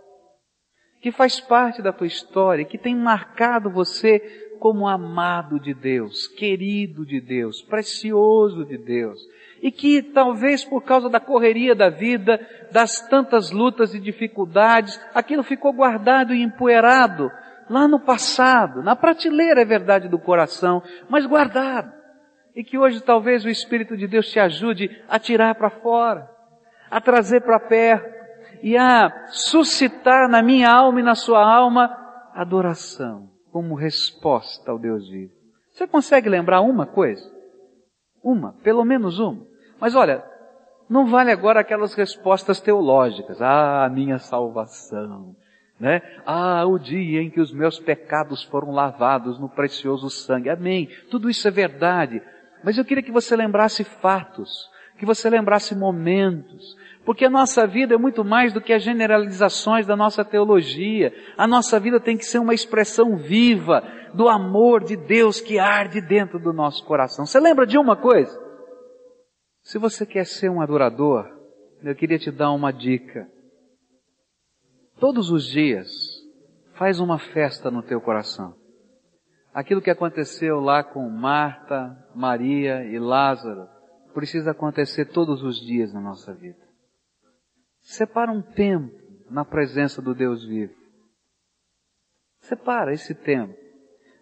Que 1.01 1.11
faz 1.11 1.41
parte 1.41 1.81
da 1.81 1.93
tua 1.93 2.07
história, 2.07 2.65
que 2.65 2.77
tem 2.77 2.95
marcado 2.95 3.71
você 3.71 4.21
como 4.61 4.87
amado 4.87 5.59
de 5.59 5.75
Deus, 5.75 6.29
querido 6.29 7.05
de 7.05 7.21
Deus, 7.21 7.63
precioso 7.63 8.65
de 8.65 8.79
Deus, 8.79 9.19
e 9.61 9.73
que 9.73 10.03
talvez 10.03 10.65
por 10.65 10.83
causa 10.83 11.09
da 11.09 11.19
correria 11.19 11.75
da 11.75 11.89
vida, 11.89 12.39
das 12.71 13.01
tantas 13.09 13.51
lutas 13.51 13.93
e 13.95 13.99
dificuldades, 13.99 15.01
aquilo 15.15 15.43
ficou 15.43 15.73
guardado 15.73 16.33
e 16.33 16.43
empoeirado 16.43 17.29
lá 17.69 17.89
no 17.89 17.99
passado, 17.99 18.83
na 18.83 18.95
prateleira 18.95 19.63
é 19.63 19.65
verdade 19.65 20.09
do 20.09 20.19
coração, 20.19 20.83
mas 21.09 21.27
guardado. 21.27 22.02
E 22.55 22.63
que 22.63 22.79
hoje 22.79 23.01
talvez 23.01 23.45
o 23.45 23.49
Espírito 23.49 23.97
de 23.97 24.07
Deus 24.07 24.29
te 24.29 24.39
ajude 24.39 24.91
a 25.09 25.19
tirar 25.19 25.55
para 25.55 25.71
fora, 25.71 26.29
a 26.91 27.01
trazer 27.01 27.41
para 27.41 27.59
perto 27.59 28.23
e 28.63 28.77
a 28.77 29.27
suscitar 29.29 30.29
na 30.29 30.43
minha 30.43 30.71
alma 30.71 31.01
e 31.01 31.03
na 31.03 31.15
sua 31.15 31.43
alma 31.43 31.91
adoração 32.35 33.31
como 33.51 33.75
resposta 33.75 34.71
ao 34.71 34.79
Deus 34.79 35.09
vivo. 35.09 35.33
Você 35.71 35.87
consegue 35.87 36.29
lembrar 36.29 36.61
uma 36.61 36.87
coisa? 36.87 37.31
Uma, 38.23 38.53
pelo 38.63 38.85
menos 38.85 39.19
uma. 39.19 39.47
Mas 39.81 39.95
olha, 39.95 40.25
não 40.89 41.07
vale 41.07 41.31
agora 41.31 41.61
aquelas 41.61 41.95
respostas 41.95 42.61
teológicas. 42.61 43.41
Ah, 43.41 43.89
minha 43.93 44.19
salvação. 44.19 45.35
Né? 45.81 46.01
Ah, 46.25 46.65
o 46.67 46.79
dia 46.79 47.21
em 47.21 47.31
que 47.31 47.41
os 47.41 47.53
meus 47.53 47.81
pecados 47.81 48.45
foram 48.45 48.71
lavados 48.71 49.41
no 49.41 49.49
precioso 49.49 50.09
sangue. 50.09 50.49
Amém. 50.49 50.89
Tudo 51.11 51.29
isso 51.29 51.49
é 51.49 51.51
verdade. 51.51 52.23
Mas 52.65 52.79
eu 52.79 52.85
queria 52.85 53.03
que 53.03 53.13
você 53.13 53.35
lembrasse 53.37 53.85
fatos, 53.85 54.71
que 54.99 55.07
você 55.07 55.29
lembrasse 55.29 55.75
momentos, 55.75 56.77
porque 57.05 57.25
a 57.25 57.31
nossa 57.31 57.67
vida 57.67 57.95
é 57.95 57.99
muito 57.99 58.25
mais 58.25 58.53
do 58.53 58.61
que 58.61 58.73
as 58.73 58.83
generalizações 58.83 59.87
da 59.87 59.97
nossa 59.97 60.25
teologia. 60.25 61.13
A 61.37 61.47
nossa 61.47 61.81
vida 61.81 61.99
tem 61.99 62.17
que 62.17 62.25
ser 62.25 62.39
uma 62.39 62.55
expressão 62.55 63.17
viva 63.17 63.83
do 64.15 64.29
amor 64.29 64.85
de 64.85 64.97
Deus 64.97 65.41
que 65.41 65.59
arde 65.59 66.01
dentro 66.01 66.39
do 66.39 66.53
nosso 66.53 66.85
coração. 66.85 67.27
Você 67.27 67.41
lembra 67.41 67.67
de 67.67 67.77
uma 67.77 67.97
coisa? 67.97 68.41
Se 69.63 69.79
você 69.79 70.07
quer 70.07 70.27
ser 70.27 70.51
um 70.51 70.61
adorador, 70.61 71.27
eu 71.83 71.95
queria 71.95 72.19
te 72.19 72.31
dar 72.31 72.53
uma 72.53 72.73
dica. 72.73 73.27
Todos 75.01 75.31
os 75.31 75.47
dias, 75.47 75.91
faz 76.75 77.01
uma 77.01 77.19
festa 77.19 77.71
no 77.71 77.83
teu 77.83 78.01
coração. 78.01 78.62
Aquilo 79.53 79.83
que 79.83 79.91
aconteceu 79.91 80.61
lá 80.61 80.83
com 80.83 81.09
Marta, 81.11 82.09
Maria 82.15 82.85
e 82.85 82.99
Lázaro, 82.99 83.69
precisa 84.15 84.53
acontecer 84.53 85.07
todos 85.07 85.43
os 85.43 85.61
dias 85.61 85.93
na 85.93 86.01
nossa 86.01 86.33
vida. 86.33 86.61
Separa 87.81 88.31
um 88.31 88.41
tempo 88.41 88.93
na 89.31 89.45
presença 89.45 90.01
do 90.01 90.15
Deus 90.15 90.45
vivo. 90.45 90.75
Separa 92.41 92.93
esse 92.93 93.15
tempo. 93.15 93.55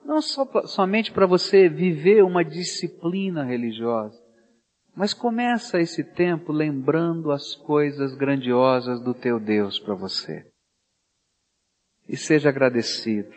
Não 0.05 0.21
só, 0.21 0.45
somente 0.67 1.13
para 1.13 1.27
você 1.27 1.69
viver 1.69 2.25
uma 2.25 2.45
disciplina 2.45 3.45
religiosa, 3.45 4.19
mas 4.95 5.15
começa 5.15 5.81
esse 5.81 6.03
tempo 6.03 6.53
lembrando 6.53 7.31
as 7.31 7.55
coisas 7.55 8.15
grandiosas 8.15 9.01
do 9.01 9.15
teu 9.15 9.39
Deus 9.39 9.79
para 9.79 9.95
você. 9.95 10.45
E 12.09 12.17
seja 12.17 12.49
agradecido. 12.49 13.33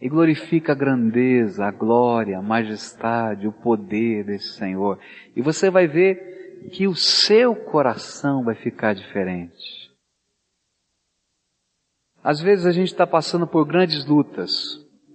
E 0.00 0.08
glorifica 0.08 0.72
a 0.72 0.74
grandeza, 0.74 1.64
a 1.64 1.70
glória, 1.70 2.38
a 2.38 2.42
majestade, 2.42 3.46
o 3.46 3.52
poder 3.52 4.24
desse 4.24 4.54
Senhor. 4.54 4.98
E 5.36 5.42
você 5.42 5.70
vai 5.70 5.86
ver 5.86 6.68
que 6.72 6.86
o 6.86 6.94
seu 6.94 7.54
coração 7.54 8.42
vai 8.42 8.54
ficar 8.54 8.94
diferente. 8.94 9.90
Às 12.22 12.40
vezes 12.40 12.66
a 12.66 12.72
gente 12.72 12.88
está 12.88 13.06
passando 13.06 13.46
por 13.46 13.66
grandes 13.66 14.06
lutas. 14.06 14.52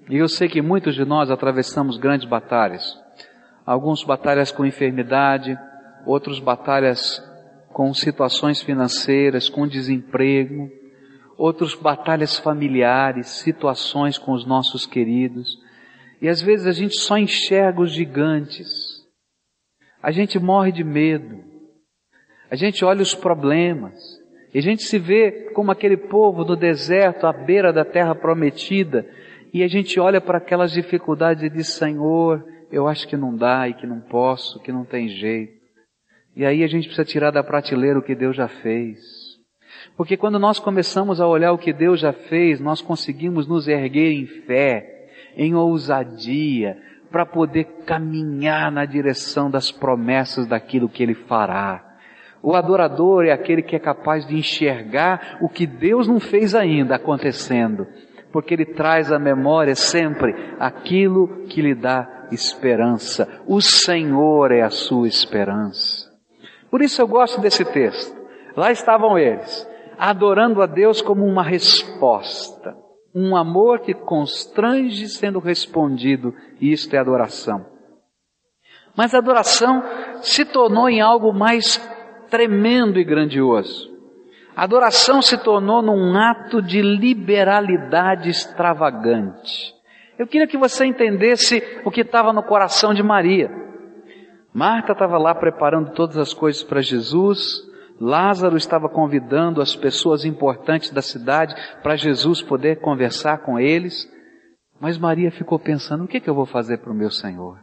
E 0.10 0.18
eu 0.18 0.27
sei 0.27 0.48
que 0.48 0.62
muitos 0.62 0.96
de 0.96 1.04
nós 1.04 1.32
atravessamos 1.32 1.98
grandes 1.98 2.27
batalhas 2.27 2.84
alguns 3.65 4.04
batalhas 4.04 4.51
com 4.51 4.65
enfermidade, 4.65 5.58
outros 6.06 6.39
batalhas 6.39 7.24
com 7.74 7.94
situações 7.94 8.62
financeiras, 8.62 9.50
com 9.50 9.68
desemprego, 9.68 10.70
outros 11.38 11.75
batalhas 11.75 12.38
familiares, 12.38 13.27
situações 13.27 14.18
com 14.18 14.32
os 14.32 14.46
nossos 14.46 14.86
queridos. 14.86 15.58
E 16.22 16.27
às 16.27 16.42
vezes 16.42 16.68
a 16.68 16.72
gente 16.72 17.00
só 17.00 17.18
enxerga 17.18 17.82
os 17.82 17.92
gigantes. 17.92 18.70
A 20.01 20.12
gente 20.12 20.39
morre 20.39 20.72
de 20.72 20.84
medo. 20.84 21.44
A 22.50 22.56
gente 22.56 22.86
olha 22.86 23.01
os 23.01 23.13
problemas. 23.13 23.94
E 24.54 24.60
a 24.60 24.62
gente 24.62 24.84
se 24.84 24.98
vê 24.98 25.51
como 25.54 25.72
aquele 25.72 25.98
povo 25.98 26.46
no 26.46 26.56
deserto, 26.56 27.27
à 27.27 27.34
beira 27.34 27.74
da 27.74 27.84
terra 27.84 28.15
prometida. 28.15 29.06
E 29.54 29.63
a 29.63 29.68
gente 29.68 30.00
olha 30.00 30.22
para 30.22 30.38
aquelas 30.38 30.72
dificuldades 30.72 31.44
e 31.44 31.50
diz, 31.50 31.70
Senhor, 31.70 32.46
eu 32.72 32.88
acho 32.88 33.08
que 33.08 33.18
não 33.18 33.36
dá 33.36 33.68
e 33.68 33.74
que 33.74 33.86
não 33.86 34.00
posso, 34.00 34.62
que 34.62 34.72
não 34.72 34.86
tem 34.86 35.10
jeito. 35.10 35.54
E 36.36 36.46
aí 36.46 36.63
a 36.63 36.68
gente 36.68 36.88
precisa 36.88 37.06
tirar 37.06 37.32
da 37.32 37.44
prateleira 37.44 37.98
o 37.98 38.01
que 38.01 38.13
Deus 38.13 38.36
já 38.36 38.48
fez. 38.48 39.25
Porque 39.96 40.18
quando 40.18 40.39
nós 40.39 40.60
começamos 40.60 41.22
a 41.22 41.27
olhar 41.27 41.51
o 41.51 41.58
que 41.58 41.74
Deus 41.74 42.00
já 42.00 42.13
fez, 42.13 42.60
nós 42.60 42.82
conseguimos 42.82 43.48
nos 43.48 43.68
erguer 43.68 44.12
em 44.12 44.25
fé, 44.25 45.08
em 45.36 45.56
ousadia, 45.56 46.77
para 47.12 47.25
poder 47.25 47.65
caminhar 47.86 48.72
na 48.72 48.86
direção 48.86 49.50
das 49.50 49.72
promessas 49.72 50.48
daquilo 50.48 50.89
que 50.89 51.04
Ele 51.04 51.13
fará. 51.13 51.84
O 52.44 52.56
adorador 52.56 53.25
é 53.25 53.32
aquele 53.32 53.62
que 53.62 53.75
é 53.75 53.80
capaz 53.80 54.25
de 54.27 54.36
enxergar 54.36 55.38
o 55.42 55.50
que 55.50 55.65
Deus 55.65 56.08
não 56.08 56.20
fez 56.20 56.54
ainda 56.54 56.96
acontecendo 56.96 57.88
porque 58.36 58.54
Ele 58.54 58.65
traz 58.65 59.13
à 59.13 59.18
memória 59.18 59.75
sempre 59.75 60.36
aquilo 60.60 61.46
que 61.48 61.62
lhe 61.62 61.74
dá 61.74 62.27
esperança. 62.34 63.42
O 63.48 63.62
Senhor 63.62 64.51
é 64.51 64.62
a 64.62 64.70
sua 64.70 65.08
esperança. 65.08 66.12
Por 66.70 66.82
isso 66.82 67.01
eu 67.01 67.08
gosto 67.08 67.39
desse 67.39 67.63
texto. 67.63 68.13
Lá 68.54 68.74
estavam 68.74 69.18
eles, 69.18 69.65
adorando 69.98 70.62
a 70.62 70.66
Deus 70.66 71.02
como 71.02 71.25
uma 71.25 71.44
resposta. 71.44 72.75
Um 73.14 73.36
amor 73.36 73.80
que 73.80 73.94
constrange 73.94 75.08
sendo 75.08 75.40
respondido, 75.40 76.34
e 76.60 76.72
isto 76.72 76.94
é 76.94 77.00
adoração. 77.00 77.66
Mas 78.96 79.14
a 79.14 79.18
adoração 79.18 79.84
se 80.22 80.46
tornou 80.46 80.90
em 80.90 81.02
algo 81.02 81.34
mais 81.34 81.78
tremendo 82.30 83.00
e 83.00 83.04
grandioso. 83.04 83.94
A 84.56 84.64
adoração 84.64 85.22
se 85.22 85.38
tornou 85.38 85.82
num 85.82 86.18
ato 86.18 86.62
de 86.62 86.82
liberalidade 86.82 88.30
extravagante. 88.30 89.74
Eu 90.18 90.25
queria 90.25 90.48
que 90.48 90.58
você 90.58 90.86
entendesse 90.86 91.62
o 91.84 91.92
que 91.92 92.02
estava 92.02 92.32
no 92.32 92.42
coração 92.42 92.94
de 92.94 93.04
Maria. 93.04 93.52
Marta 94.54 94.94
estava 94.94 95.18
lá 95.18 95.36
preparando 95.36 95.92
todas 95.92 96.18
as 96.18 96.34
coisas 96.34 96.64
para 96.64 96.82
Jesus, 96.82 97.62
Lázaro 98.00 98.58
estava 98.58 98.90
convidando 98.90 99.62
as 99.62 99.75
pessoas 99.75 100.25
importantes 100.25 100.90
da 100.90 101.02
cidade 101.02 101.56
para 101.82 101.96
Jesus 101.96 102.42
poder 102.42 102.82
conversar 102.82 103.40
com 103.40 103.60
eles, 103.60 104.10
mas 104.80 104.98
Maria 104.98 105.32
ficou 105.32 105.58
pensando: 105.58 106.04
o 106.04 106.08
que, 106.08 106.20
que 106.20 106.30
eu 106.30 106.36
vou 106.36 106.46
fazer 106.46 106.80
para 106.80 106.92
o 106.92 106.96
meu 106.96 107.10
Senhor? 107.10 107.60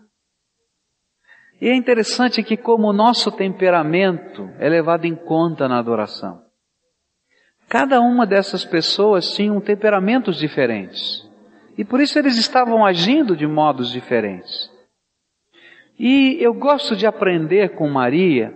E 1.61 1.69
é 1.69 1.75
interessante 1.75 2.43
que, 2.43 2.57
como 2.57 2.89
o 2.89 2.93
nosso 2.93 3.31
temperamento 3.31 4.51
é 4.59 4.69
levado 4.69 5.05
em 5.05 5.15
conta 5.15 5.69
na 5.69 5.79
adoração, 5.79 6.43
Cada 7.73 8.03
uma 8.03 8.27
dessas 8.27 8.67
pessoas 8.67 9.35
tinham 9.35 9.59
temperamentos 9.59 10.37
diferentes. 10.37 11.27
E 11.79 11.83
por 11.83 12.03
isso 12.03 12.19
eles 12.19 12.37
estavam 12.37 12.85
agindo 12.85 13.35
de 13.35 13.47
modos 13.47 13.91
diferentes. 13.91 14.71
E 15.99 16.37
eu 16.39 16.53
gosto 16.53 16.95
de 16.95 17.07
aprender 17.07 17.71
com 17.71 17.89
Maria 17.89 18.53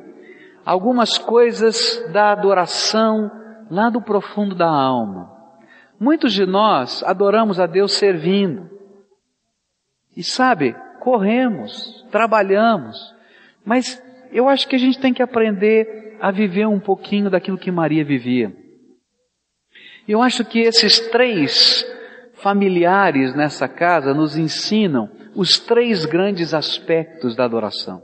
algumas 0.66 1.16
coisas 1.16 2.04
da 2.12 2.32
adoração 2.32 3.30
lá 3.70 3.88
do 3.88 4.02
profundo 4.02 4.52
da 4.52 4.68
alma. 4.68 5.30
Muitos 5.98 6.32
de 6.32 6.44
nós 6.44 7.04
adoramos 7.04 7.60
a 7.60 7.66
Deus 7.66 7.92
servindo. 7.92 8.68
E 10.16 10.24
sabe, 10.24 10.74
corremos, 10.98 12.04
trabalhamos, 12.10 13.14
mas 13.64 14.02
eu 14.32 14.48
acho 14.48 14.66
que 14.66 14.74
a 14.74 14.78
gente 14.78 14.98
tem 14.98 15.14
que 15.14 15.22
aprender 15.22 16.16
a 16.20 16.32
viver 16.32 16.66
um 16.66 16.80
pouquinho 16.80 17.30
daquilo 17.30 17.58
que 17.58 17.70
Maria 17.70 18.04
vivia. 18.04 18.52
Eu 20.08 20.20
acho 20.20 20.44
que 20.44 20.58
esses 20.58 20.98
três 21.10 21.84
familiares 22.34 23.34
nessa 23.36 23.68
casa 23.68 24.12
nos 24.12 24.36
ensinam 24.36 25.10
os 25.34 25.60
três 25.60 26.04
grandes 26.04 26.52
aspectos 26.54 27.36
da 27.36 27.44
adoração. 27.44 28.02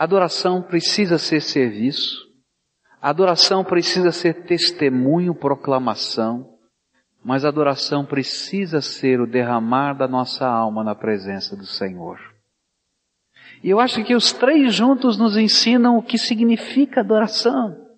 Adoração 0.00 0.62
precisa 0.62 1.18
ser 1.18 1.42
serviço, 1.42 2.26
adoração 3.02 3.62
precisa 3.62 4.10
ser 4.10 4.46
testemunho, 4.46 5.34
proclamação, 5.34 6.54
mas 7.22 7.44
adoração 7.44 8.06
precisa 8.06 8.80
ser 8.80 9.20
o 9.20 9.26
derramar 9.26 9.92
da 9.92 10.08
nossa 10.08 10.46
alma 10.46 10.82
na 10.82 10.94
presença 10.94 11.54
do 11.54 11.66
Senhor. 11.66 12.18
E 13.62 13.68
eu 13.68 13.78
acho 13.78 14.02
que 14.02 14.14
os 14.14 14.32
três 14.32 14.74
juntos 14.74 15.18
nos 15.18 15.36
ensinam 15.36 15.98
o 15.98 16.02
que 16.02 16.16
significa 16.16 17.00
adoração. 17.00 17.89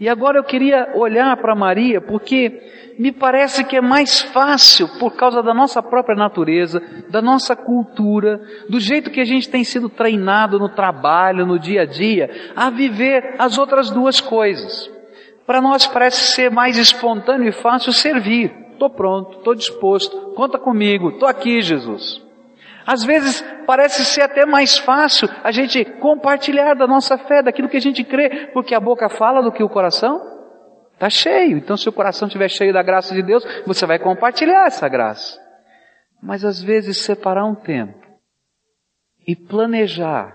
E 0.00 0.08
agora 0.08 0.38
eu 0.38 0.44
queria 0.44 0.92
olhar 0.94 1.36
para 1.38 1.56
Maria 1.56 2.00
porque 2.00 2.94
me 2.98 3.10
parece 3.10 3.64
que 3.64 3.76
é 3.76 3.80
mais 3.80 4.20
fácil 4.20 4.88
por 4.98 5.16
causa 5.16 5.42
da 5.42 5.52
nossa 5.52 5.82
própria 5.82 6.16
natureza, 6.16 6.80
da 7.10 7.20
nossa 7.20 7.56
cultura, 7.56 8.40
do 8.68 8.78
jeito 8.78 9.10
que 9.10 9.20
a 9.20 9.24
gente 9.24 9.48
tem 9.48 9.64
sido 9.64 9.88
treinado 9.88 10.58
no 10.58 10.68
trabalho, 10.68 11.46
no 11.46 11.58
dia 11.58 11.82
a 11.82 11.84
dia, 11.84 12.52
a 12.54 12.70
viver 12.70 13.34
as 13.38 13.58
outras 13.58 13.90
duas 13.90 14.20
coisas. 14.20 14.90
Para 15.44 15.60
nós 15.60 15.86
parece 15.86 16.32
ser 16.32 16.50
mais 16.50 16.76
espontâneo 16.76 17.48
e 17.48 17.52
fácil 17.52 17.92
servir. 17.92 18.54
Estou 18.72 18.90
pronto, 18.90 19.38
estou 19.38 19.54
disposto, 19.54 20.34
conta 20.36 20.58
comigo, 20.58 21.10
estou 21.10 21.28
aqui, 21.28 21.60
Jesus. 21.60 22.27
Às 22.88 23.04
vezes 23.04 23.44
parece 23.66 24.02
ser 24.02 24.22
até 24.22 24.46
mais 24.46 24.78
fácil 24.78 25.28
a 25.44 25.52
gente 25.52 25.84
compartilhar 26.00 26.72
da 26.72 26.86
nossa 26.86 27.18
fé, 27.18 27.42
daquilo 27.42 27.68
que 27.68 27.76
a 27.76 27.80
gente 27.80 28.02
crê, 28.02 28.46
porque 28.54 28.74
a 28.74 28.80
boca 28.80 29.10
fala 29.10 29.42
do 29.42 29.52
que 29.52 29.62
o 29.62 29.68
coração 29.68 30.18
está 30.94 31.10
cheio. 31.10 31.58
Então, 31.58 31.76
se 31.76 31.86
o 31.86 31.92
coração 31.92 32.28
estiver 32.28 32.48
cheio 32.48 32.72
da 32.72 32.82
graça 32.82 33.14
de 33.14 33.22
Deus, 33.22 33.44
você 33.66 33.84
vai 33.84 33.98
compartilhar 33.98 34.64
essa 34.64 34.88
graça. 34.88 35.38
Mas 36.22 36.46
às 36.46 36.62
vezes 36.62 37.04
separar 37.04 37.44
um 37.44 37.54
tempo 37.54 38.00
e 39.26 39.36
planejar 39.36 40.34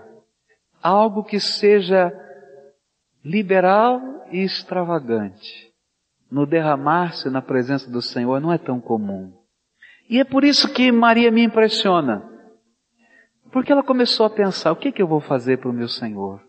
algo 0.80 1.24
que 1.24 1.40
seja 1.40 2.12
liberal 3.24 4.00
e 4.30 4.44
extravagante 4.44 5.72
no 6.30 6.46
derramar-se 6.46 7.28
na 7.28 7.42
presença 7.42 7.90
do 7.90 8.00
Senhor 8.00 8.40
não 8.40 8.52
é 8.52 8.58
tão 8.58 8.80
comum. 8.80 9.32
E 10.08 10.20
é 10.20 10.24
por 10.24 10.44
isso 10.44 10.72
que 10.72 10.92
Maria 10.92 11.32
me 11.32 11.42
impressiona. 11.42 12.32
Porque 13.54 13.70
ela 13.70 13.84
começou 13.84 14.26
a 14.26 14.30
pensar: 14.30 14.72
o 14.72 14.76
que, 14.76 14.90
que 14.90 15.00
eu 15.00 15.06
vou 15.06 15.20
fazer 15.20 15.58
para 15.58 15.70
o 15.70 15.72
meu 15.72 15.86
Senhor? 15.86 16.42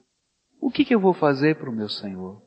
O 0.59 0.71
que, 0.71 0.83
que 0.83 0.95
eu 0.95 0.99
vou 0.99 1.13
fazer 1.13 1.55
para 1.55 1.69
o 1.69 1.71
meu 1.71 1.87
Senhor? 1.87 2.41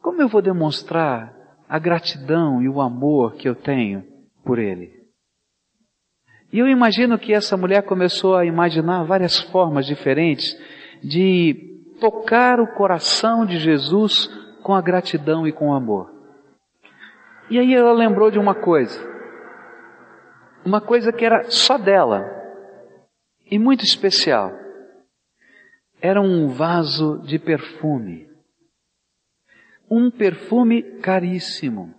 Como 0.00 0.22
eu 0.22 0.28
vou 0.28 0.40
demonstrar 0.40 1.34
a 1.68 1.80
gratidão 1.80 2.62
e 2.62 2.68
o 2.68 2.80
amor 2.80 3.34
que 3.34 3.48
eu 3.48 3.56
tenho 3.56 4.04
por 4.44 4.60
Ele? 4.60 4.92
E 6.52 6.60
eu 6.60 6.68
imagino 6.68 7.18
que 7.18 7.34
essa 7.34 7.56
mulher 7.56 7.82
começou 7.82 8.36
a 8.36 8.46
imaginar 8.46 9.02
várias 9.02 9.40
formas 9.40 9.84
diferentes 9.84 10.56
de 11.02 11.96
tocar 12.00 12.60
o 12.60 12.74
coração 12.74 13.44
de 13.44 13.58
Jesus 13.58 14.28
com 14.62 14.76
a 14.76 14.80
gratidão 14.80 15.44
e 15.44 15.50
com 15.50 15.70
o 15.70 15.74
amor. 15.74 16.08
E 17.50 17.58
aí 17.58 17.74
ela 17.74 17.92
lembrou 17.92 18.30
de 18.30 18.38
uma 18.38 18.54
coisa, 18.54 19.04
uma 20.64 20.80
coisa 20.80 21.12
que 21.12 21.24
era 21.24 21.50
só 21.50 21.76
dela, 21.76 22.37
e 23.50 23.58
muito 23.58 23.84
especial. 23.84 24.52
Era 26.00 26.20
um 26.20 26.48
vaso 26.48 27.20
de 27.24 27.38
perfume. 27.38 28.28
Um 29.90 30.10
perfume 30.10 30.82
caríssimo. 31.00 31.94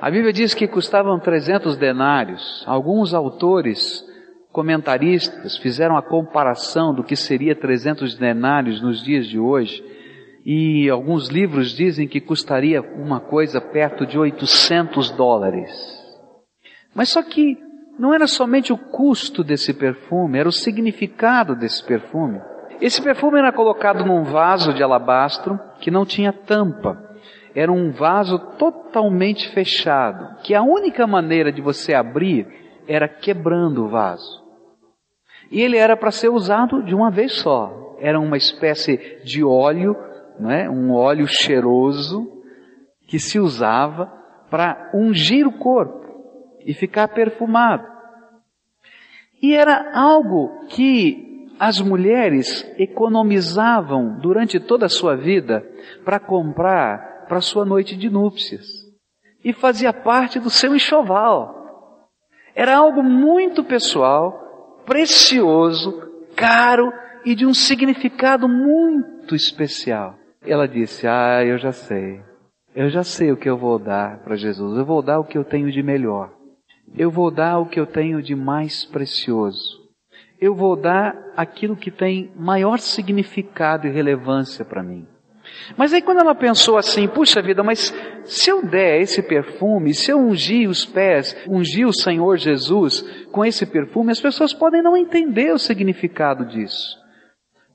A 0.00 0.10
Bíblia 0.10 0.32
diz 0.32 0.54
que 0.54 0.66
custavam 0.66 1.18
300 1.18 1.76
denários. 1.76 2.64
Alguns 2.66 3.12
autores, 3.12 4.04
comentaristas, 4.50 5.56
fizeram 5.58 5.96
a 5.96 6.02
comparação 6.02 6.94
do 6.94 7.04
que 7.04 7.14
seria 7.14 7.54
300 7.54 8.14
denários 8.16 8.80
nos 8.80 9.02
dias 9.02 9.26
de 9.26 9.38
hoje. 9.38 9.84
E 10.44 10.88
alguns 10.88 11.28
livros 11.28 11.70
dizem 11.70 12.08
que 12.08 12.20
custaria 12.20 12.82
uma 12.82 13.20
coisa 13.20 13.60
perto 13.60 14.04
de 14.04 14.18
800 14.18 15.10
dólares. 15.10 15.70
Mas 16.94 17.10
só 17.10 17.22
que 17.22 17.56
não 17.98 18.14
era 18.14 18.26
somente 18.26 18.72
o 18.72 18.78
custo 18.78 19.44
desse 19.44 19.74
perfume, 19.74 20.38
era 20.38 20.48
o 20.48 20.52
significado 20.52 21.54
desse 21.54 21.84
perfume. 21.84 22.40
Esse 22.80 23.02
perfume 23.02 23.38
era 23.38 23.52
colocado 23.52 24.04
num 24.04 24.24
vaso 24.24 24.72
de 24.72 24.82
alabastro 24.82 25.60
que 25.80 25.90
não 25.90 26.04
tinha 26.04 26.32
tampa. 26.32 27.10
Era 27.54 27.70
um 27.70 27.92
vaso 27.92 28.38
totalmente 28.56 29.50
fechado, 29.50 30.36
que 30.42 30.54
a 30.54 30.62
única 30.62 31.06
maneira 31.06 31.52
de 31.52 31.60
você 31.60 31.94
abrir 31.94 32.46
era 32.88 33.06
quebrando 33.06 33.84
o 33.84 33.88
vaso. 33.88 34.42
E 35.50 35.60
ele 35.60 35.76
era 35.76 35.96
para 35.96 36.10
ser 36.10 36.30
usado 36.30 36.82
de 36.82 36.94
uma 36.94 37.10
vez 37.10 37.34
só. 37.34 37.96
Era 38.00 38.18
uma 38.18 38.38
espécie 38.38 39.20
de 39.22 39.44
óleo, 39.44 39.94
não 40.40 40.50
é? 40.50 40.68
um 40.68 40.92
óleo 40.92 41.26
cheiroso 41.28 42.26
que 43.06 43.18
se 43.18 43.38
usava 43.38 44.10
para 44.50 44.90
ungir 44.94 45.46
o 45.46 45.52
corpo 45.52 46.02
e 46.66 46.74
ficar 46.74 47.08
perfumado. 47.08 47.86
E 49.42 49.54
era 49.54 49.92
algo 49.92 50.66
que 50.68 51.48
as 51.58 51.80
mulheres 51.80 52.64
economizavam 52.78 54.18
durante 54.20 54.58
toda 54.58 54.86
a 54.86 54.88
sua 54.88 55.16
vida 55.16 55.64
para 56.04 56.18
comprar 56.18 57.26
para 57.28 57.40
sua 57.40 57.64
noite 57.64 57.96
de 57.96 58.10
núpcias. 58.10 58.66
E 59.44 59.52
fazia 59.52 59.92
parte 59.92 60.38
do 60.38 60.50
seu 60.50 60.74
enxoval. 60.74 62.08
Era 62.54 62.76
algo 62.76 63.02
muito 63.02 63.64
pessoal, 63.64 64.82
precioso, 64.84 66.10
caro 66.36 66.92
e 67.24 67.34
de 67.34 67.46
um 67.46 67.54
significado 67.54 68.48
muito 68.48 69.34
especial. 69.34 70.16
Ela 70.44 70.66
disse: 70.66 71.06
Ah, 71.06 71.44
eu 71.44 71.58
já 71.58 71.72
sei. 71.72 72.20
Eu 72.74 72.88
já 72.88 73.02
sei 73.02 73.30
o 73.30 73.36
que 73.36 73.48
eu 73.48 73.56
vou 73.56 73.78
dar 73.78 74.18
para 74.18 74.36
Jesus. 74.36 74.78
Eu 74.78 74.84
vou 74.84 75.02
dar 75.02 75.18
o 75.20 75.24
que 75.24 75.36
eu 75.36 75.44
tenho 75.44 75.70
de 75.70 75.82
melhor. 75.82 76.32
Eu 76.96 77.10
vou 77.10 77.30
dar 77.30 77.58
o 77.58 77.66
que 77.66 77.80
eu 77.80 77.86
tenho 77.86 78.22
de 78.22 78.34
mais 78.34 78.84
precioso. 78.84 79.80
Eu 80.40 80.54
vou 80.54 80.76
dar 80.76 81.16
aquilo 81.36 81.76
que 81.76 81.90
tem 81.90 82.30
maior 82.36 82.78
significado 82.78 83.86
e 83.86 83.90
relevância 83.90 84.64
para 84.64 84.82
mim. 84.82 85.06
Mas 85.76 85.92
aí 85.92 86.02
quando 86.02 86.18
ela 86.18 86.34
pensou 86.34 86.76
assim, 86.76 87.08
puxa 87.08 87.42
vida, 87.42 87.62
mas 87.62 87.94
se 88.24 88.50
eu 88.50 88.64
der 88.64 89.00
esse 89.00 89.22
perfume, 89.22 89.94
se 89.94 90.10
eu 90.10 90.18
ungir 90.18 90.68
os 90.68 90.84
pés, 90.84 91.36
ungir 91.48 91.86
o 91.86 91.94
Senhor 91.94 92.36
Jesus 92.36 93.02
com 93.30 93.44
esse 93.44 93.66
perfume, 93.66 94.12
as 94.12 94.20
pessoas 94.20 94.52
podem 94.52 94.82
não 94.82 94.96
entender 94.96 95.52
o 95.52 95.58
significado 95.58 96.44
disso. 96.44 97.00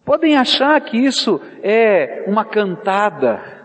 Podem 0.06 0.38
achar 0.38 0.80
que 0.82 0.98
isso 0.98 1.42
é 1.62 2.24
uma 2.28 2.46
cantada, 2.46 3.57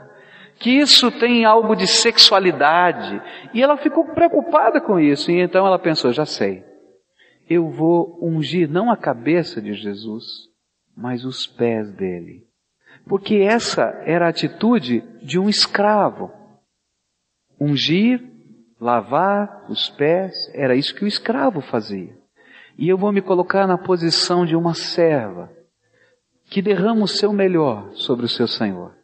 que 0.62 0.70
isso 0.70 1.11
tem 1.11 1.44
algo 1.44 1.75
de 1.75 1.87
sexualidade. 1.87 3.20
E 3.53 3.62
ela 3.62 3.77
ficou 3.77 4.05
preocupada 4.14 4.81
com 4.81 4.98
isso, 4.98 5.31
e 5.31 5.40
então 5.40 5.66
ela 5.66 5.79
pensou, 5.79 6.12
já 6.12 6.25
sei. 6.25 6.64
Eu 7.48 7.70
vou 7.70 8.18
ungir 8.22 8.70
não 8.70 8.90
a 8.90 8.96
cabeça 8.96 9.61
de 9.61 9.75
Jesus, 9.75 10.25
mas 10.96 11.25
os 11.25 11.46
pés 11.46 11.90
dele 11.92 12.53
porque 13.07 13.37
essa 13.37 13.83
era 14.05 14.27
a 14.27 14.31
atitude 14.31 15.03
de 15.22 15.38
um 15.38 15.48
escravo. 15.48 16.31
Ungir, 17.61 18.22
lavar 18.81 19.66
os 19.68 19.88
pés, 19.90 20.33
era 20.55 20.75
isso 20.75 20.94
que 20.94 21.05
o 21.05 21.09
escravo 21.09 21.61
fazia. 21.61 22.16
E 22.79 22.88
eu 22.88 22.96
vou 22.96 23.12
me 23.12 23.20
colocar 23.20 23.66
na 23.66 23.79
posição 23.79 24.46
de 24.46 24.57
uma 24.57 24.75
serva 24.75 25.51
que 26.46 26.62
derrama 26.62 27.05
o 27.05 27.09
seu 27.09 27.33
melhor 27.33 27.90
sobre 27.94 28.27
o 28.27 28.29
seu 28.29 28.46
Senhor. 28.46 28.94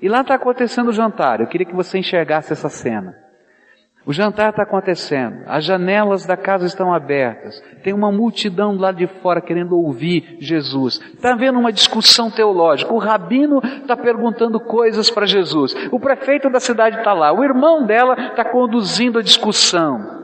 E 0.00 0.08
lá 0.08 0.22
está 0.22 0.34
acontecendo 0.34 0.88
o 0.88 0.92
jantar. 0.92 1.40
Eu 1.40 1.46
queria 1.46 1.66
que 1.66 1.74
você 1.74 1.98
enxergasse 1.98 2.52
essa 2.52 2.68
cena. 2.68 3.14
O 4.06 4.14
jantar 4.14 4.50
está 4.50 4.62
acontecendo, 4.62 5.42
as 5.46 5.62
janelas 5.62 6.24
da 6.24 6.34
casa 6.34 6.64
estão 6.64 6.92
abertas, 6.92 7.62
tem 7.82 7.92
uma 7.92 8.10
multidão 8.10 8.74
lá 8.74 8.92
de 8.92 9.06
fora 9.06 9.42
querendo 9.42 9.78
ouvir 9.78 10.38
Jesus. 10.40 10.98
Está 11.14 11.34
havendo 11.34 11.58
uma 11.58 11.70
discussão 11.70 12.30
teológica, 12.30 12.92
o 12.94 12.98
rabino 12.98 13.60
está 13.62 13.94
perguntando 13.94 14.58
coisas 14.58 15.10
para 15.10 15.26
Jesus, 15.26 15.74
o 15.92 16.00
prefeito 16.00 16.48
da 16.48 16.58
cidade 16.58 16.96
está 16.96 17.12
lá, 17.12 17.30
o 17.30 17.44
irmão 17.44 17.84
dela 17.84 18.14
está 18.30 18.42
conduzindo 18.42 19.18
a 19.18 19.22
discussão. 19.22 20.19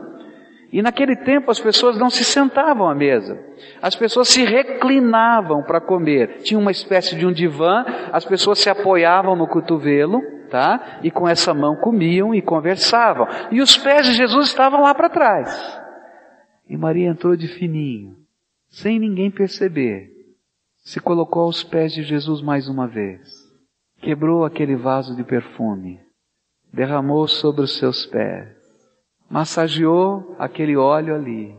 E 0.77 0.81
naquele 0.83 1.15
tempo 1.15 1.49
as 1.49 1.59
pessoas 1.59 1.97
não 1.97 2.07
se 2.07 2.23
sentavam 2.23 2.87
à 2.87 2.93
mesa, 2.93 3.43
as 3.81 3.95
pessoas 3.95 4.27
se 4.27 4.45
reclinavam 4.45 5.63
para 5.63 5.81
comer. 5.81 6.43
Tinha 6.43 6.59
uma 6.59 6.69
espécie 6.69 7.15
de 7.15 7.25
um 7.25 7.31
divã, 7.31 7.83
as 8.13 8.23
pessoas 8.23 8.59
se 8.59 8.69
apoiavam 8.69 9.35
no 9.35 9.47
cotovelo, 9.47 10.21
tá? 10.51 10.99
E 11.01 11.09
com 11.09 11.27
essa 11.27 11.51
mão 11.51 11.75
comiam 11.77 12.31
e 12.31 12.43
conversavam. 12.43 13.25
E 13.49 13.59
os 13.59 13.75
pés 13.75 14.05
de 14.05 14.13
Jesus 14.13 14.49
estavam 14.49 14.83
lá 14.83 14.93
para 14.93 15.09
trás. 15.09 15.81
E 16.69 16.77
Maria 16.77 17.09
entrou 17.09 17.35
de 17.35 17.47
fininho, 17.47 18.15
sem 18.69 18.99
ninguém 18.99 19.31
perceber. 19.31 20.11
Se 20.83 20.99
colocou 20.99 21.41
aos 21.41 21.63
pés 21.63 21.91
de 21.91 22.03
Jesus 22.03 22.39
mais 22.39 22.69
uma 22.69 22.87
vez. 22.87 23.27
Quebrou 23.99 24.45
aquele 24.45 24.75
vaso 24.75 25.15
de 25.15 25.23
perfume. 25.23 25.99
Derramou 26.71 27.27
sobre 27.27 27.63
os 27.63 27.79
seus 27.79 28.05
pés. 28.05 28.56
Massageou 29.29 30.35
aquele 30.39 30.75
óleo 30.75 31.15
ali. 31.15 31.57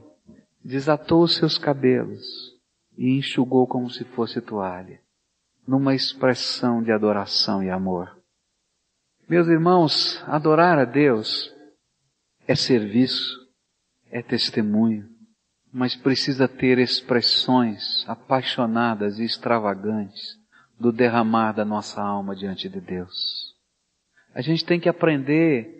Desatou 0.64 1.22
os 1.22 1.36
seus 1.36 1.58
cabelos 1.58 2.24
e 2.96 3.16
enxugou 3.16 3.66
como 3.66 3.88
se 3.88 4.04
fosse 4.04 4.40
toalha, 4.40 5.00
numa 5.66 5.94
expressão 5.94 6.82
de 6.82 6.90
adoração 6.90 7.62
e 7.62 7.70
amor. 7.70 8.18
Meus 9.28 9.46
irmãos, 9.46 10.22
adorar 10.26 10.78
a 10.78 10.84
Deus 10.84 11.54
é 12.46 12.54
serviço, 12.54 13.46
é 14.10 14.22
testemunho, 14.22 15.08
mas 15.72 15.94
precisa 15.94 16.48
ter 16.48 16.78
expressões 16.78 18.04
apaixonadas 18.08 19.18
e 19.18 19.24
extravagantes 19.24 20.38
do 20.80 20.90
derramar 20.90 21.52
da 21.52 21.64
nossa 21.64 22.02
alma 22.02 22.34
diante 22.34 22.68
de 22.68 22.80
Deus. 22.80 23.54
A 24.34 24.40
gente 24.40 24.64
tem 24.64 24.80
que 24.80 24.88
aprender 24.88 25.77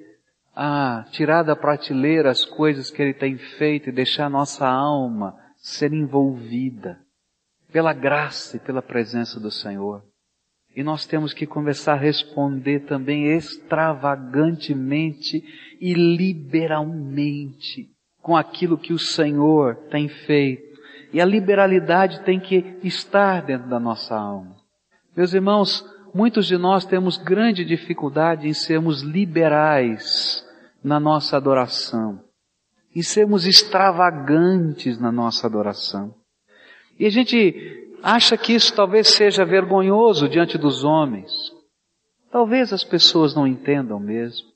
a 0.61 1.05
tirar 1.13 1.45
da 1.45 1.55
prateleira 1.55 2.33
as 2.33 2.45
coisas 2.45 2.91
que 2.91 3.01
Ele 3.01 3.15
tem 3.15 3.39
feito 3.39 3.89
e 3.89 3.93
deixar 3.93 4.27
a 4.27 4.31
nossa 4.31 4.67
alma 4.67 5.37
ser 5.57 5.93
envolvida 5.93 6.99
pela 7.73 7.93
graça 7.93 8.57
e 8.57 8.61
pela 8.61 8.83
presença 8.83 9.39
do 9.39 9.53
Senhor. 9.53 10.03
E 10.75 10.83
nós 10.83 11.07
temos 11.07 11.33
que 11.33 11.47
começar 11.47 11.93
a 11.93 11.97
responder 11.97 12.87
também 12.87 13.37
extravagantemente 13.37 15.45
e 15.81 15.95
liberalmente 15.95 17.91
com 18.21 18.37
aquilo 18.37 18.77
que 18.77 18.93
o 18.93 18.99
Senhor 18.99 19.77
tem 19.93 20.09
feito. 20.09 20.77
E 21.13 21.21
a 21.21 21.25
liberalidade 21.25 22.25
tem 22.25 22.41
que 22.41 22.81
estar 22.83 23.43
dentro 23.43 23.69
da 23.69 23.79
nossa 23.79 24.17
alma. 24.17 24.57
Meus 25.17 25.33
irmãos, 25.33 25.87
muitos 26.13 26.49
de 26.49 26.59
nós 26.59 26.85
temos 26.85 27.17
grande 27.17 27.65
dificuldade 27.65 28.49
em 28.49 28.53
sermos 28.53 29.03
liberais 29.03 30.48
na 30.83 31.01
nossa 31.01 31.37
adoração, 31.37 32.23
em 32.95 33.03
sermos 33.03 33.47
extravagantes 33.47 34.99
na 34.99 35.13
nossa 35.13 35.47
adoração. 35.47 36.15
E 36.99 37.07
a 37.07 37.11
gente 37.11 37.89
acha 38.03 38.37
que 38.37 38.53
isso 38.53 38.75
talvez 38.75 39.09
seja 39.09 39.45
vergonhoso 39.45 40.29
diante 40.29 40.57
dos 40.57 40.85
homens. 40.85 41.33
Talvez 42.31 42.73
as 42.73 42.85
pessoas 42.85 43.35
não 43.35 43.47
entendam 43.47 43.99
mesmo. 43.99 44.49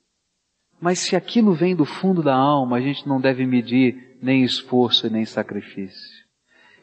Mas 0.79 0.99
se 0.99 1.15
aquilo 1.15 1.53
vem 1.53 1.75
do 1.75 1.85
fundo 1.85 2.21
da 2.21 2.35
alma, 2.35 2.77
a 2.77 2.81
gente 2.81 3.07
não 3.07 3.19
deve 3.19 3.45
medir 3.45 4.17
nem 4.21 4.43
esforço 4.43 5.07
e 5.07 5.09
nem 5.09 5.25
sacrifício. 5.25 6.23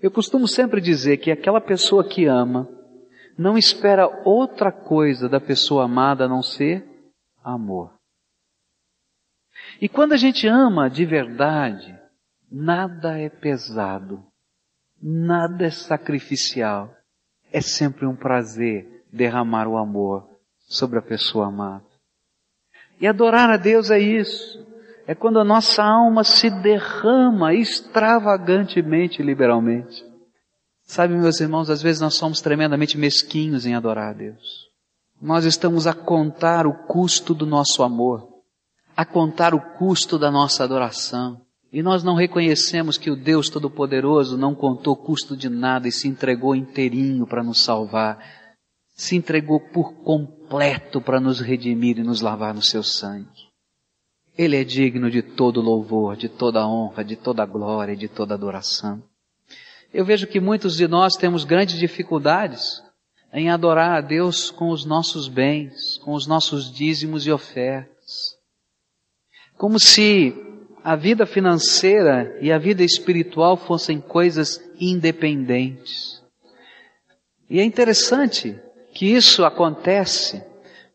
Eu 0.03 0.11
costumo 0.11 0.48
sempre 0.48 0.81
dizer 0.81 1.18
que 1.18 1.31
aquela 1.31 1.61
pessoa 1.61 2.03
que 2.03 2.24
ama 2.24 2.66
não 3.37 3.59
espera 3.59 4.22
outra 4.24 4.72
coisa 4.72 5.29
da 5.29 5.40
pessoa 5.40 5.85
amada 5.85 6.24
a 6.24 6.29
não 6.29 6.42
ser 6.42 6.85
amor. 7.44 7.99
E 9.80 9.88
quando 9.88 10.12
a 10.12 10.16
gente 10.16 10.46
ama 10.46 10.90
de 10.90 11.06
verdade, 11.06 11.98
nada 12.50 13.18
é 13.18 13.28
pesado. 13.28 14.22
Nada 15.02 15.64
é 15.64 15.70
sacrificial. 15.70 16.94
É 17.50 17.60
sempre 17.60 18.06
um 18.06 18.14
prazer 18.14 19.04
derramar 19.10 19.66
o 19.66 19.78
amor 19.78 20.28
sobre 20.58 20.98
a 20.98 21.02
pessoa 21.02 21.46
amada. 21.46 21.84
E 23.00 23.06
adorar 23.06 23.48
a 23.48 23.56
Deus 23.56 23.90
é 23.90 23.98
isso. 23.98 24.66
É 25.06 25.14
quando 25.14 25.40
a 25.40 25.44
nossa 25.44 25.82
alma 25.82 26.22
se 26.22 26.50
derrama 26.50 27.54
extravagantemente, 27.54 29.22
liberalmente. 29.22 30.04
Sabe, 30.82 31.14
meus 31.14 31.40
irmãos, 31.40 31.70
às 31.70 31.80
vezes 31.80 32.00
nós 32.00 32.14
somos 32.14 32.40
tremendamente 32.40 32.98
mesquinhos 32.98 33.64
em 33.64 33.74
adorar 33.74 34.10
a 34.10 34.12
Deus. 34.12 34.68
Nós 35.20 35.44
estamos 35.44 35.86
a 35.86 35.94
contar 35.94 36.66
o 36.66 36.74
custo 36.86 37.32
do 37.34 37.46
nosso 37.46 37.82
amor, 37.82 38.29
a 39.00 39.04
contar 39.06 39.54
o 39.54 39.60
custo 39.78 40.18
da 40.18 40.30
nossa 40.30 40.62
adoração. 40.62 41.40
E 41.72 41.82
nós 41.82 42.04
não 42.04 42.14
reconhecemos 42.14 42.98
que 42.98 43.10
o 43.10 43.16
Deus 43.16 43.48
Todo-Poderoso 43.48 44.36
não 44.36 44.54
contou 44.54 44.94
custo 44.94 45.34
de 45.34 45.48
nada 45.48 45.88
e 45.88 45.92
se 45.92 46.06
entregou 46.06 46.54
inteirinho 46.54 47.26
para 47.26 47.42
nos 47.42 47.64
salvar. 47.64 48.22
Se 48.92 49.16
entregou 49.16 49.58
por 49.58 49.94
completo 50.02 51.00
para 51.00 51.18
nos 51.18 51.40
redimir 51.40 51.96
e 51.96 52.02
nos 52.02 52.20
lavar 52.20 52.52
no 52.52 52.60
seu 52.60 52.82
sangue. 52.82 53.48
Ele 54.36 54.60
é 54.60 54.64
digno 54.64 55.10
de 55.10 55.22
todo 55.22 55.62
louvor, 55.62 56.14
de 56.14 56.28
toda 56.28 56.68
honra, 56.68 57.02
de 57.02 57.16
toda 57.16 57.46
glória 57.46 57.94
e 57.94 57.96
de 57.96 58.06
toda 58.06 58.34
adoração. 58.34 59.02
Eu 59.94 60.04
vejo 60.04 60.26
que 60.26 60.40
muitos 60.40 60.76
de 60.76 60.86
nós 60.86 61.14
temos 61.14 61.44
grandes 61.44 61.78
dificuldades 61.78 62.82
em 63.32 63.48
adorar 63.48 63.96
a 63.96 64.02
Deus 64.02 64.50
com 64.50 64.68
os 64.68 64.84
nossos 64.84 65.26
bens, 65.26 65.96
com 66.04 66.12
os 66.12 66.26
nossos 66.26 66.70
dízimos 66.70 67.26
e 67.26 67.32
ofertas. 67.32 67.99
Como 69.60 69.78
se 69.78 70.34
a 70.82 70.96
vida 70.96 71.26
financeira 71.26 72.34
e 72.40 72.50
a 72.50 72.56
vida 72.56 72.82
espiritual 72.82 73.58
fossem 73.58 74.00
coisas 74.00 74.58
independentes. 74.80 76.22
E 77.50 77.60
é 77.60 77.62
interessante 77.62 78.58
que 78.94 79.12
isso 79.12 79.44
acontece 79.44 80.42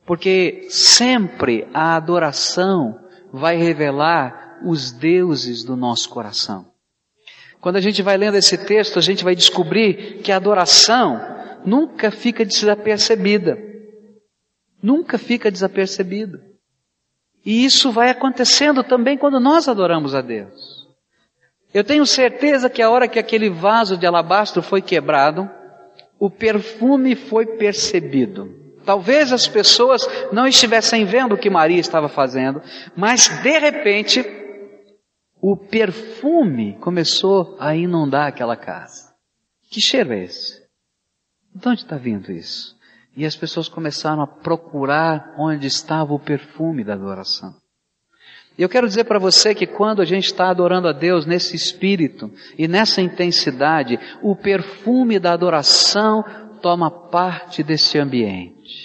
porque 0.03 0.65
sempre 0.71 1.67
a 1.75 1.95
adoração 1.95 2.99
vai 3.31 3.55
revelar 3.55 4.57
os 4.65 4.91
deuses 4.91 5.63
do 5.63 5.75
nosso 5.75 6.09
coração. 6.09 6.65
Quando 7.61 7.75
a 7.75 7.81
gente 7.81 8.01
vai 8.01 8.17
lendo 8.17 8.35
esse 8.35 8.57
texto, 8.57 8.97
a 8.97 9.01
gente 9.03 9.23
vai 9.23 9.35
descobrir 9.35 10.23
que 10.23 10.31
a 10.31 10.37
adoração 10.37 11.21
nunca 11.63 12.09
fica 12.09 12.43
desapercebida. 12.43 13.59
Nunca 14.81 15.19
fica 15.19 15.51
desapercebida. 15.51 16.54
E 17.45 17.63
isso 17.63 17.91
vai 17.91 18.09
acontecendo 18.09 18.83
também 18.83 19.17
quando 19.17 19.39
nós 19.39 19.67
adoramos 19.67 20.15
a 20.15 20.21
Deus. 20.21 20.87
Eu 21.73 21.83
tenho 21.83 22.05
certeza 22.05 22.69
que 22.69 22.81
a 22.81 22.89
hora 22.89 23.07
que 23.07 23.19
aquele 23.19 23.49
vaso 23.49 23.97
de 23.97 24.07
alabastro 24.07 24.63
foi 24.63 24.81
quebrado, 24.81 25.49
o 26.17 26.29
perfume 26.29 27.15
foi 27.15 27.45
percebido. 27.45 28.49
Talvez 28.85 29.33
as 29.33 29.47
pessoas 29.47 30.07
não 30.31 30.47
estivessem 30.47 31.05
vendo 31.05 31.35
o 31.35 31.37
que 31.37 31.49
Maria 31.49 31.79
estava 31.79 32.07
fazendo, 32.07 32.61
mas 32.95 33.27
de 33.41 33.59
repente, 33.59 34.25
o 35.41 35.57
perfume 35.57 36.77
começou 36.79 37.57
a 37.59 37.75
inundar 37.75 38.27
aquela 38.27 38.55
casa. 38.55 39.13
Que 39.69 39.81
cheiro 39.81 40.13
é 40.13 40.23
esse? 40.23 40.63
De 41.53 41.67
onde 41.67 41.81
está 41.81 41.97
vindo 41.97 42.31
isso? 42.31 42.74
E 43.15 43.25
as 43.25 43.35
pessoas 43.35 43.69
começaram 43.69 44.21
a 44.21 44.27
procurar 44.27 45.33
onde 45.37 45.67
estava 45.67 46.13
o 46.13 46.19
perfume 46.19 46.83
da 46.83 46.93
adoração. 46.93 47.55
E 48.57 48.61
eu 48.61 48.69
quero 48.69 48.87
dizer 48.87 49.03
para 49.03 49.19
você 49.19 49.53
que 49.53 49.67
quando 49.67 50.01
a 50.01 50.05
gente 50.05 50.25
está 50.25 50.49
adorando 50.49 50.87
a 50.87 50.93
Deus 50.93 51.25
nesse 51.25 51.55
espírito 51.55 52.31
e 52.57 52.67
nessa 52.67 53.01
intensidade, 53.01 53.99
o 54.21 54.35
perfume 54.35 55.19
da 55.19 55.33
adoração 55.33 56.23
toma 56.61 56.89
parte 56.89 57.61
desse 57.63 57.97
ambiente. 57.97 58.84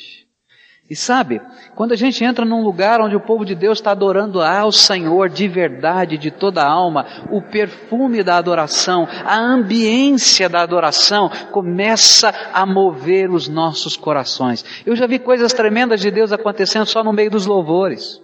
E 0.90 0.96
sabe, 0.96 1.40
quando 1.76 1.92
a 1.92 1.96
gente 1.96 2.24
entra 2.24 2.44
num 2.44 2.64
lugar 2.64 3.00
onde 3.00 3.14
o 3.14 3.20
povo 3.20 3.44
de 3.44 3.54
Deus 3.54 3.78
está 3.78 3.92
adorando 3.92 4.42
ao 4.42 4.72
Senhor 4.72 5.28
de 5.28 5.46
verdade, 5.46 6.18
de 6.18 6.32
toda 6.32 6.62
a 6.62 6.68
alma, 6.68 7.06
o 7.30 7.40
perfume 7.40 8.24
da 8.24 8.36
adoração, 8.36 9.06
a 9.24 9.38
ambiência 9.38 10.48
da 10.48 10.62
adoração 10.62 11.30
começa 11.52 12.34
a 12.52 12.66
mover 12.66 13.30
os 13.30 13.46
nossos 13.46 13.96
corações. 13.96 14.64
Eu 14.84 14.96
já 14.96 15.06
vi 15.06 15.20
coisas 15.20 15.52
tremendas 15.52 16.00
de 16.00 16.10
Deus 16.10 16.32
acontecendo 16.32 16.86
só 16.86 17.04
no 17.04 17.12
meio 17.12 17.30
dos 17.30 17.46
louvores. 17.46 18.20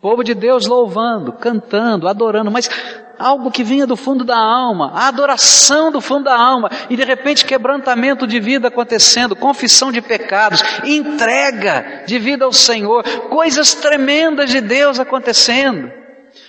Povo 0.00 0.22
de 0.22 0.34
Deus 0.34 0.68
louvando, 0.68 1.32
cantando, 1.32 2.06
adorando, 2.06 2.48
mas 2.48 2.70
algo 3.18 3.50
que 3.50 3.64
vinha 3.64 3.86
do 3.86 3.96
fundo 3.96 4.24
da 4.24 4.38
alma, 4.38 4.92
a 4.94 5.08
adoração 5.08 5.90
do 5.90 6.00
fundo 6.00 6.24
da 6.24 6.38
alma, 6.38 6.70
e 6.88 6.96
de 6.96 7.04
repente 7.04 7.44
quebrantamento 7.44 8.26
de 8.26 8.38
vida 8.38 8.68
acontecendo, 8.68 9.34
confissão 9.34 9.90
de 9.90 10.00
pecados, 10.00 10.62
entrega 10.84 12.04
de 12.06 12.18
vida 12.18 12.44
ao 12.44 12.52
Senhor, 12.52 13.02
coisas 13.28 13.74
tremendas 13.74 14.50
de 14.50 14.60
Deus 14.60 15.00
acontecendo. 15.00 15.90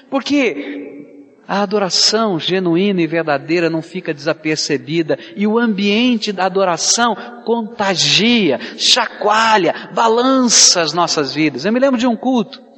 Porque 0.09 0.89
a 1.47 1.63
adoração 1.63 2.39
genuína 2.39 3.01
e 3.01 3.07
verdadeira 3.07 3.71
não 3.71 3.81
fica 3.81 4.13
desapercebida 4.13 5.17
e 5.35 5.47
o 5.47 5.57
ambiente 5.57 6.31
da 6.31 6.45
adoração 6.45 7.15
contagia, 7.43 8.59
chacoalha, 8.77 9.89
balança 9.95 10.81
as 10.81 10.93
nossas 10.93 11.33
vidas. 11.33 11.65
Eu 11.65 11.73
me 11.73 11.79
lembro 11.79 11.97
de 11.97 12.05
um 12.05 12.15
culto 12.15 12.68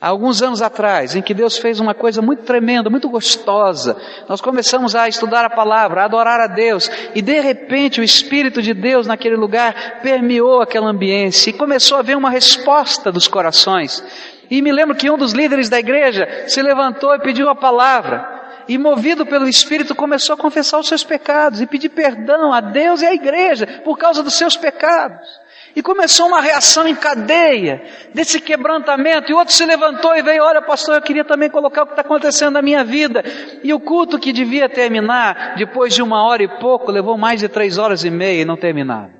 há 0.00 0.08
alguns 0.08 0.40
anos 0.40 0.62
atrás, 0.62 1.14
em 1.14 1.20
que 1.20 1.34
Deus 1.34 1.58
fez 1.58 1.78
uma 1.78 1.94
coisa 1.94 2.22
muito 2.22 2.42
tremenda, 2.44 2.88
muito 2.88 3.08
gostosa. 3.08 3.96
Nós 4.28 4.40
começamos 4.40 4.94
a 4.94 5.08
estudar 5.08 5.44
a 5.44 5.50
palavra, 5.50 6.02
a 6.02 6.04
adorar 6.06 6.40
a 6.40 6.46
Deus, 6.46 6.90
e 7.14 7.20
de 7.20 7.38
repente 7.40 8.00
o 8.00 8.04
Espírito 8.04 8.62
de 8.62 8.72
Deus 8.72 9.06
naquele 9.06 9.36
lugar 9.36 10.00
permeou 10.02 10.62
aquela 10.62 10.88
ambiência 10.88 11.50
e 11.50 11.52
começou 11.52 11.98
a 11.98 12.00
haver 12.00 12.16
uma 12.16 12.30
resposta 12.30 13.12
dos 13.12 13.28
corações. 13.28 14.02
E 14.50 14.62
me 14.62 14.72
lembro 14.72 14.96
que 14.96 15.10
um 15.10 15.18
dos 15.18 15.32
líderes 15.32 15.68
da 15.68 15.78
igreja 15.78 16.44
se 16.48 16.60
levantou 16.62 17.14
e 17.14 17.20
pediu 17.20 17.48
a 17.48 17.54
palavra. 17.54 18.40
E 18.68 18.76
movido 18.78 19.26
pelo 19.26 19.48
Espírito 19.48 19.94
começou 19.94 20.34
a 20.34 20.38
confessar 20.38 20.78
os 20.78 20.88
seus 20.88 21.04
pecados 21.04 21.60
e 21.60 21.66
pedir 21.66 21.88
perdão 21.88 22.52
a 22.52 22.60
Deus 22.60 23.02
e 23.02 23.06
à 23.06 23.12
igreja 23.12 23.66
por 23.84 23.96
causa 23.96 24.22
dos 24.22 24.34
seus 24.34 24.56
pecados. 24.56 25.26
E 25.74 25.82
começou 25.82 26.26
uma 26.26 26.40
reação 26.40 26.86
em 26.86 26.94
cadeia 26.94 27.82
desse 28.12 28.40
quebrantamento. 28.40 29.30
E 29.30 29.34
outro 29.34 29.54
se 29.54 29.64
levantou 29.64 30.16
e 30.16 30.22
veio: 30.22 30.42
Olha, 30.42 30.60
pastor, 30.62 30.96
eu 30.96 31.02
queria 31.02 31.24
também 31.24 31.48
colocar 31.48 31.82
o 31.82 31.86
que 31.86 31.92
está 31.92 32.02
acontecendo 32.02 32.54
na 32.54 32.62
minha 32.62 32.84
vida. 32.84 33.22
E 33.62 33.72
o 33.72 33.80
culto 33.80 34.18
que 34.18 34.32
devia 34.32 34.68
terminar 34.68 35.54
depois 35.56 35.94
de 35.94 36.02
uma 36.02 36.22
hora 36.24 36.42
e 36.42 36.48
pouco 36.60 36.90
levou 36.90 37.16
mais 37.16 37.40
de 37.40 37.48
três 37.48 37.78
horas 37.78 38.04
e 38.04 38.10
meia 38.10 38.42
e 38.42 38.44
não 38.44 38.56
terminava. 38.56 39.12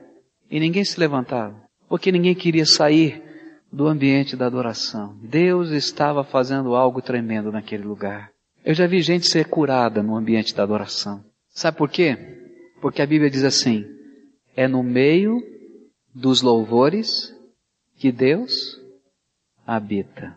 E 0.51 0.59
ninguém 0.59 0.85
se 0.85 0.99
levantava, 0.99 1.55
porque 1.89 2.11
ninguém 2.11 2.35
queria 2.35 2.67
sair 2.67 3.23
do 3.73 3.87
ambiente 3.87 4.37
da 4.37 4.47
adoração. 4.47 5.15
Deus 5.23 5.71
estava 5.71 6.25
fazendo 6.25 6.75
algo 6.75 7.01
tremendo 7.01 7.53
naquele 7.53 7.85
lugar. 7.85 8.31
Eu 8.65 8.75
já 8.75 8.87
vi 8.87 9.01
gente 9.01 9.31
ser 9.31 9.47
curada 9.47 10.03
no 10.03 10.17
ambiente 10.17 10.55
da 10.55 10.65
adoração. 10.65 11.25
Sabe 11.49 11.77
por 11.77 11.89
quê? 11.89 12.17
Porque 12.81 13.01
a 13.01 13.07
Bíblia 13.07 13.31
diz 13.31 13.45
assim: 13.45 13.85
é 14.57 14.67
no 14.67 14.83
meio 14.83 15.41
dos 16.14 16.42
louvores 16.42 17.35
que 17.96 18.11
Deus 18.11 18.81
habita. 19.66 20.37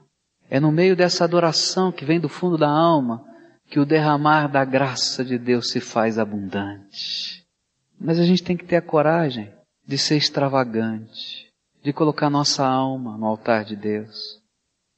É 0.50 0.60
no 0.60 0.72
meio 0.72 0.96
dessa 0.96 1.24
adoração 1.24 1.92
que 1.92 2.06
vem 2.06 2.20
do 2.20 2.30
fundo 2.30 2.58
da 2.58 2.70
alma 2.70 3.26
que 3.68 3.80
o 3.80 3.86
derramar 3.86 4.48
da 4.48 4.64
graça 4.64 5.26
de 5.26 5.38
Deus 5.38 5.72
se 5.72 5.80
faz 5.80 6.20
abundante. 6.20 7.44
Mas 8.00 8.20
a 8.20 8.24
gente 8.24 8.44
tem 8.44 8.56
que 8.56 8.66
ter 8.66 8.76
a 8.76 8.82
coragem 8.82 9.52
de 9.86 9.98
ser 9.98 10.18
extravagante, 10.18 11.50
de 11.82 11.92
colocar 11.92 12.30
nossa 12.30 12.66
alma 12.66 13.18
no 13.18 13.26
altar 13.26 13.66
de 13.66 13.76
Deus, 13.76 14.42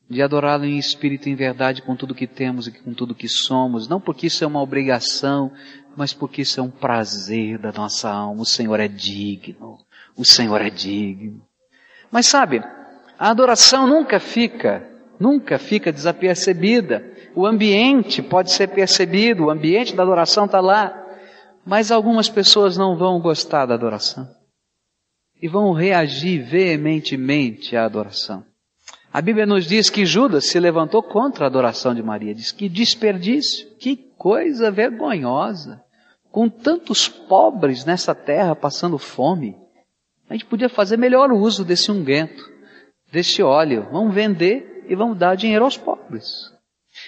de 0.10 0.22
adorá-lo 0.22 0.66
em 0.66 0.78
espírito 0.78 1.30
e 1.30 1.32
em 1.32 1.36
verdade 1.36 1.82
com 1.82 1.96
tudo 1.96 2.14
que 2.14 2.28
temos 2.28 2.68
e 2.68 2.72
com 2.72 2.94
tudo 2.94 3.16
que 3.16 3.30
somos, 3.30 3.88
não 3.88 4.02
porque 4.02 4.28
isso 4.28 4.44
é 4.44 4.48
uma 4.48 4.62
obrigação, 4.62 5.52
mas 5.96 6.14
porque 6.14 6.42
isso 6.42 6.60
é 6.60 6.64
um 6.64 6.70
prazer 6.70 7.58
da 7.58 7.72
nossa 7.72 8.10
alma. 8.10 8.42
O 8.42 8.46
Senhor 8.46 8.80
é 8.80 8.88
digno. 8.88 9.80
O 10.18 10.26
Senhor 10.26 10.62
é 10.62 10.70
digno. 10.70 11.42
Mas 12.12 12.28
sabe, 12.28 12.64
a 13.18 13.30
adoração 13.30 13.88
nunca 13.88 14.20
fica, 14.20 14.88
nunca 15.20 15.58
fica 15.58 15.92
desapercebida. 15.92 17.04
O 17.36 17.46
ambiente 17.46 18.22
pode 18.22 18.52
ser 18.52 18.70
percebido, 18.70 19.46
o 19.46 19.50
ambiente 19.50 19.96
da 19.96 20.04
adoração 20.04 20.46
está 20.46 20.60
lá. 20.60 21.04
Mas 21.66 21.92
algumas 21.92 22.30
pessoas 22.30 22.78
não 22.78 22.98
vão 22.98 23.20
gostar 23.20 23.66
da 23.66 23.74
adoração. 23.74 24.28
E 25.42 25.48
vão 25.48 25.74
reagir 25.74 26.44
veementemente 26.44 27.76
à 27.76 27.86
adoração. 27.86 28.46
A 29.12 29.22
Bíblia 29.22 29.46
nos 29.46 29.66
diz 29.66 29.90
que 29.90 30.06
Judas 30.06 30.46
se 30.46 30.60
levantou 30.60 31.02
contra 31.02 31.46
a 31.46 31.48
adoração 31.48 31.96
de 31.96 32.04
Maria. 32.04 32.36
Diz 32.36 32.52
que 32.52 32.68
desperdício, 32.68 33.68
que 33.78 33.96
coisa 33.96 34.70
vergonhosa. 34.70 35.82
Com 36.30 36.50
tantos 36.50 37.08
pobres 37.08 37.86
nessa 37.86 38.14
terra 38.14 38.56
passando 38.56 38.98
fome. 38.98 39.56
A 40.30 40.34
gente 40.34 40.46
podia 40.46 40.70
fazer 40.70 40.98
melhor 40.98 41.32
uso 41.32 41.64
desse 41.64 41.92
unguento, 41.92 42.44
desse 43.12 43.44
óleo. 43.44 43.88
Vamos 43.92 44.14
vender 44.14 44.86
e 44.88 44.96
vamos 44.96 45.18
dar 45.18 45.36
dinheiro 45.36 45.66
aos 45.66 45.78
pobres. 45.78 46.52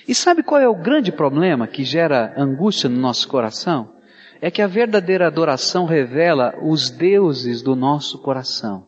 E 0.07 0.13
sabe 0.13 0.43
qual 0.43 0.61
é 0.61 0.67
o 0.67 0.75
grande 0.75 1.11
problema 1.11 1.67
que 1.67 1.83
gera 1.83 2.33
angústia 2.37 2.89
no 2.89 2.99
nosso 2.99 3.27
coração? 3.27 3.95
É 4.39 4.51
que 4.51 4.61
a 4.61 4.67
verdadeira 4.67 5.27
adoração 5.27 5.85
revela 5.85 6.53
os 6.61 6.89
deuses 6.89 7.61
do 7.61 7.75
nosso 7.75 8.19
coração. 8.21 8.87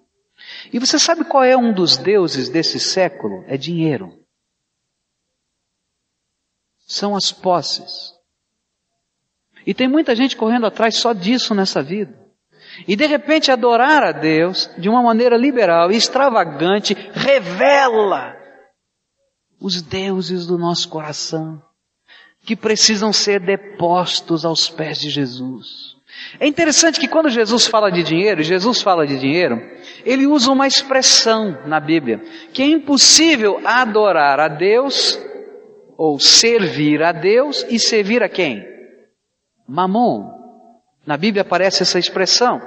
E 0.71 0.79
você 0.79 0.99
sabe 0.99 1.23
qual 1.23 1.43
é 1.43 1.57
um 1.57 1.73
dos 1.73 1.97
deuses 1.97 2.49
desse 2.49 2.79
século? 2.79 3.43
É 3.47 3.57
dinheiro. 3.57 4.13
São 6.87 7.15
as 7.15 7.31
posses. 7.31 8.13
E 9.65 9.73
tem 9.73 9.87
muita 9.87 10.15
gente 10.15 10.37
correndo 10.37 10.65
atrás 10.65 10.95
só 10.97 11.13
disso 11.13 11.53
nessa 11.53 11.81
vida. 11.81 12.18
E 12.87 12.95
de 12.95 13.05
repente 13.05 13.51
adorar 13.51 14.03
a 14.03 14.11
Deus 14.11 14.69
de 14.77 14.89
uma 14.89 15.01
maneira 15.01 15.37
liberal 15.37 15.91
e 15.91 15.95
extravagante 15.95 16.95
revela 17.13 18.35
os 19.59 19.81
deuses 19.81 20.47
do 20.47 20.57
nosso 20.57 20.89
coração 20.89 21.61
que 22.45 22.55
precisam 22.55 23.11
ser 23.11 23.39
depostos 23.39 24.45
aos 24.45 24.69
pés 24.69 24.99
de 24.99 25.09
Jesus. 25.09 25.97
É 26.39 26.47
interessante 26.47 26.99
que 26.99 27.07
quando 27.07 27.29
Jesus 27.29 27.67
fala 27.67 27.91
de 27.91 28.03
dinheiro, 28.03 28.41
Jesus 28.41 28.81
fala 28.81 29.05
de 29.05 29.19
dinheiro, 29.19 29.61
ele 30.03 30.25
usa 30.25 30.51
uma 30.51 30.67
expressão 30.67 31.57
na 31.65 31.79
Bíblia, 31.79 32.21
que 32.53 32.61
é 32.61 32.65
impossível 32.65 33.61
adorar 33.63 34.39
a 34.39 34.47
Deus 34.47 35.19
ou 35.97 36.19
servir 36.19 37.03
a 37.03 37.11
Deus 37.11 37.65
e 37.69 37.77
servir 37.77 38.23
a 38.23 38.29
quem? 38.29 38.65
Mamon. 39.67 40.38
Na 41.05 41.17
Bíblia 41.17 41.41
aparece 41.41 41.83
essa 41.83 41.97
expressão. 41.97 42.61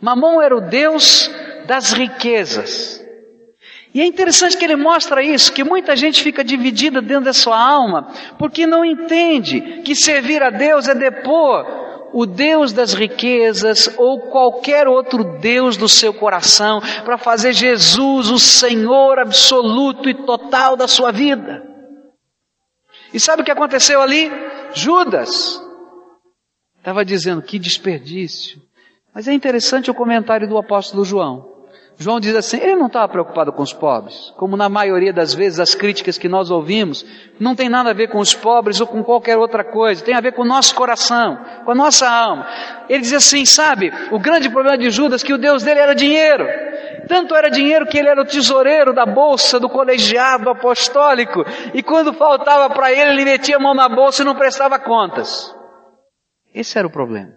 Mamon 0.00 0.40
era 0.40 0.56
o 0.56 0.60
Deus 0.60 1.30
das 1.66 1.92
riquezas. 1.92 3.00
E 3.92 4.00
é 4.00 4.06
interessante 4.06 4.56
que 4.56 4.64
ele 4.64 4.76
mostra 4.76 5.22
isso, 5.22 5.52
que 5.52 5.64
muita 5.64 5.96
gente 5.96 6.22
fica 6.22 6.44
dividida 6.44 7.02
dentro 7.02 7.24
da 7.24 7.32
sua 7.32 7.58
alma, 7.58 8.12
porque 8.38 8.66
não 8.66 8.84
entende 8.84 9.82
que 9.82 9.96
servir 9.96 10.42
a 10.42 10.50
Deus 10.50 10.86
é 10.86 10.94
depor 10.94 11.80
o 12.12 12.26
Deus 12.26 12.72
das 12.72 12.92
riquezas 12.92 13.92
ou 13.96 14.20
qualquer 14.30 14.86
outro 14.86 15.38
Deus 15.38 15.76
do 15.76 15.88
seu 15.88 16.12
coração 16.12 16.80
para 17.04 17.18
fazer 17.18 17.52
Jesus 17.52 18.30
o 18.30 18.38
Senhor 18.38 19.18
absoluto 19.18 20.08
e 20.08 20.14
total 20.14 20.76
da 20.76 20.86
sua 20.86 21.12
vida. 21.12 21.62
E 23.12 23.18
sabe 23.18 23.42
o 23.42 23.44
que 23.44 23.50
aconteceu 23.50 24.00
ali? 24.00 24.30
Judas 24.72 25.60
Estava 26.80 27.04
dizendo 27.04 27.42
que 27.42 27.58
desperdício. 27.58 28.60
Mas 29.14 29.28
é 29.28 29.32
interessante 29.34 29.90
o 29.90 29.94
comentário 29.94 30.48
do 30.48 30.56
apóstolo 30.56 31.04
João. 31.04 31.50
João 31.98 32.18
diz 32.18 32.34
assim, 32.34 32.56
ele 32.56 32.76
não 32.76 32.86
estava 32.86 33.06
preocupado 33.06 33.52
com 33.52 33.62
os 33.62 33.74
pobres, 33.74 34.32
como 34.38 34.56
na 34.56 34.70
maioria 34.70 35.12
das 35.12 35.34
vezes 35.34 35.60
as 35.60 35.74
críticas 35.74 36.16
que 36.16 36.30
nós 36.30 36.50
ouvimos, 36.50 37.04
não 37.38 37.54
tem 37.54 37.68
nada 37.68 37.90
a 37.90 37.92
ver 37.92 38.08
com 38.08 38.18
os 38.18 38.32
pobres 38.32 38.80
ou 38.80 38.86
com 38.86 39.04
qualquer 39.04 39.36
outra 39.36 39.62
coisa, 39.62 40.02
tem 40.02 40.14
a 40.14 40.20
ver 40.22 40.32
com 40.32 40.40
o 40.40 40.46
nosso 40.46 40.74
coração, 40.74 41.38
com 41.62 41.72
a 41.72 41.74
nossa 41.74 42.08
alma. 42.08 42.46
Ele 42.88 43.02
diz 43.02 43.12
assim, 43.12 43.44
sabe, 43.44 43.92
o 44.10 44.18
grande 44.18 44.48
problema 44.48 44.78
de 44.78 44.90
Judas 44.90 45.22
é 45.22 45.26
que 45.26 45.34
o 45.34 45.38
Deus 45.38 45.62
dele 45.62 45.80
era 45.80 45.94
dinheiro. 45.94 46.46
Tanto 47.06 47.34
era 47.34 47.50
dinheiro 47.50 47.86
que 47.86 47.98
ele 47.98 48.08
era 48.08 48.22
o 48.22 48.24
tesoureiro 48.24 48.94
da 48.94 49.04
bolsa 49.04 49.60
do 49.60 49.68
colegiado 49.68 50.48
apostólico, 50.48 51.44
e 51.74 51.82
quando 51.82 52.14
faltava 52.14 52.72
para 52.72 52.90
ele, 52.90 53.10
ele 53.10 53.24
metia 53.26 53.56
a 53.56 53.60
mão 53.60 53.74
na 53.74 53.90
bolsa 53.90 54.22
e 54.22 54.24
não 54.24 54.34
prestava 54.34 54.78
contas. 54.78 55.54
Esse 56.54 56.78
era 56.78 56.86
o 56.86 56.90
problema. 56.90 57.34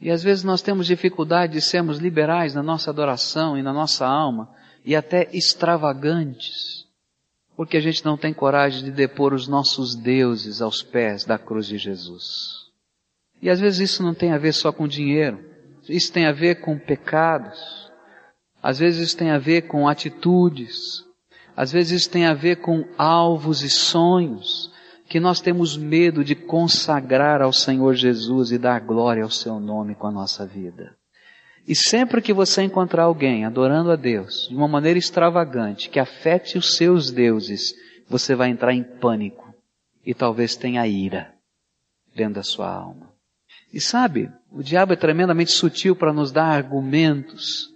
E 0.00 0.10
às 0.10 0.22
vezes 0.22 0.42
nós 0.42 0.62
temos 0.62 0.86
dificuldade 0.86 1.52
de 1.52 1.60
sermos 1.60 1.98
liberais 1.98 2.54
na 2.54 2.62
nossa 2.62 2.90
adoração 2.90 3.56
e 3.56 3.62
na 3.62 3.72
nossa 3.72 4.06
alma, 4.06 4.48
e 4.84 4.96
até 4.96 5.28
extravagantes, 5.32 6.86
porque 7.54 7.76
a 7.76 7.80
gente 7.80 8.02
não 8.04 8.16
tem 8.16 8.32
coragem 8.32 8.82
de 8.82 8.90
depor 8.90 9.34
os 9.34 9.46
nossos 9.46 9.94
deuses 9.94 10.62
aos 10.62 10.82
pés 10.82 11.24
da 11.24 11.38
cruz 11.38 11.66
de 11.66 11.76
Jesus. 11.76 12.70
E 13.42 13.50
às 13.50 13.60
vezes 13.60 13.90
isso 13.90 14.02
não 14.02 14.14
tem 14.14 14.32
a 14.32 14.38
ver 14.38 14.52
só 14.52 14.72
com 14.72 14.88
dinheiro, 14.88 15.44
isso 15.86 16.10
tem 16.12 16.26
a 16.26 16.32
ver 16.32 16.60
com 16.60 16.78
pecados, 16.78 17.90
às 18.62 18.78
vezes 18.78 19.08
isso 19.08 19.16
tem 19.16 19.30
a 19.30 19.38
ver 19.38 19.62
com 19.62 19.86
atitudes, 19.86 21.04
às 21.54 21.72
vezes 21.72 22.02
isso 22.02 22.10
tem 22.10 22.24
a 22.24 22.32
ver 22.32 22.56
com 22.56 22.86
alvos 22.96 23.62
e 23.62 23.68
sonhos, 23.68 24.69
que 25.10 25.18
nós 25.18 25.40
temos 25.40 25.76
medo 25.76 26.22
de 26.22 26.36
consagrar 26.36 27.42
ao 27.42 27.52
Senhor 27.52 27.96
Jesus 27.96 28.52
e 28.52 28.58
dar 28.58 28.80
glória 28.80 29.24
ao 29.24 29.30
seu 29.30 29.58
nome 29.58 29.96
com 29.96 30.06
a 30.06 30.10
nossa 30.12 30.46
vida. 30.46 30.94
E 31.66 31.74
sempre 31.74 32.22
que 32.22 32.32
você 32.32 32.62
encontrar 32.62 33.02
alguém 33.02 33.44
adorando 33.44 33.90
a 33.90 33.96
Deus 33.96 34.46
de 34.48 34.54
uma 34.54 34.68
maneira 34.68 35.00
extravagante, 35.00 35.90
que 35.90 35.98
afete 35.98 36.56
os 36.56 36.76
seus 36.76 37.10
deuses, 37.10 37.74
você 38.08 38.36
vai 38.36 38.50
entrar 38.50 38.72
em 38.72 38.84
pânico 38.84 39.52
e 40.06 40.14
talvez 40.14 40.54
tenha 40.54 40.86
ira 40.86 41.34
dentro 42.14 42.34
da 42.34 42.44
sua 42.44 42.72
alma. 42.72 43.12
E 43.74 43.80
sabe, 43.80 44.30
o 44.48 44.62
diabo 44.62 44.92
é 44.92 44.96
tremendamente 44.96 45.50
sutil 45.50 45.96
para 45.96 46.12
nos 46.12 46.30
dar 46.30 46.46
argumentos, 46.46 47.68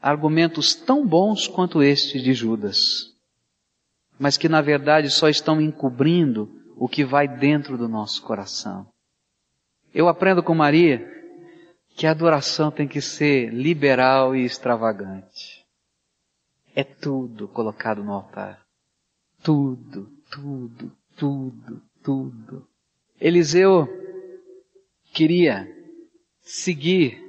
argumentos 0.00 0.74
tão 0.74 1.06
bons 1.06 1.48
quanto 1.48 1.82
este 1.82 2.20
de 2.20 2.34
Judas, 2.34 3.14
mas 4.18 4.36
que 4.36 4.46
na 4.46 4.60
verdade 4.60 5.08
só 5.08 5.30
estão 5.30 5.58
encobrindo 5.58 6.60
o 6.82 6.88
que 6.88 7.04
vai 7.04 7.28
dentro 7.28 7.78
do 7.78 7.88
nosso 7.88 8.20
coração. 8.22 8.88
Eu 9.94 10.08
aprendo 10.08 10.42
com 10.42 10.52
Maria 10.52 11.08
que 11.94 12.08
a 12.08 12.10
adoração 12.10 12.72
tem 12.72 12.88
que 12.88 13.00
ser 13.00 13.54
liberal 13.54 14.34
e 14.34 14.44
extravagante. 14.44 15.64
É 16.74 16.82
tudo 16.82 17.46
colocado 17.46 18.02
no 18.02 18.12
altar. 18.12 18.60
Tudo, 19.44 20.10
tudo, 20.28 20.90
tudo, 21.16 21.82
tudo. 22.02 22.66
Eliseu 23.20 23.86
queria 25.14 25.72
seguir 26.40 27.22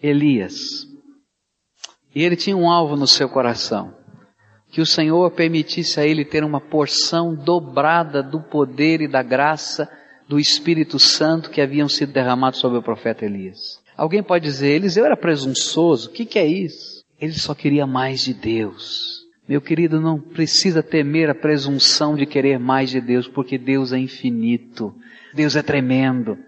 Elias. 0.00 0.86
E 2.14 2.22
ele 2.22 2.36
tinha 2.36 2.56
um 2.56 2.70
alvo 2.70 2.94
no 2.94 3.08
seu 3.08 3.28
coração 3.28 3.92
que 4.72 4.80
o 4.80 4.86
Senhor 4.86 5.30
permitisse 5.32 6.00
a 6.00 6.06
ele 6.06 6.24
ter 6.24 6.42
uma 6.42 6.58
porção 6.58 7.34
dobrada 7.34 8.22
do 8.22 8.40
poder 8.40 9.02
e 9.02 9.06
da 9.06 9.22
graça 9.22 9.86
do 10.26 10.40
Espírito 10.40 10.98
Santo 10.98 11.50
que 11.50 11.60
haviam 11.60 11.90
sido 11.90 12.10
derramados 12.10 12.58
sobre 12.58 12.78
o 12.78 12.82
profeta 12.82 13.26
Elias. 13.26 13.82
Alguém 13.94 14.22
pode 14.22 14.46
dizer, 14.46 14.70
Eliseu 14.70 15.04
era 15.04 15.16
presunçoso, 15.16 16.08
o 16.08 16.12
que, 16.12 16.24
que 16.24 16.38
é 16.38 16.46
isso? 16.46 17.04
Ele 17.20 17.34
só 17.34 17.54
queria 17.54 17.86
mais 17.86 18.22
de 18.22 18.32
Deus. 18.32 19.20
Meu 19.46 19.60
querido, 19.60 20.00
não 20.00 20.18
precisa 20.18 20.82
temer 20.82 21.28
a 21.28 21.34
presunção 21.34 22.16
de 22.16 22.24
querer 22.24 22.58
mais 22.58 22.88
de 22.88 23.00
Deus, 23.00 23.28
porque 23.28 23.58
Deus 23.58 23.92
é 23.92 23.98
infinito. 23.98 24.94
Deus 25.34 25.54
é 25.54 25.62
tremendo. 25.62 26.38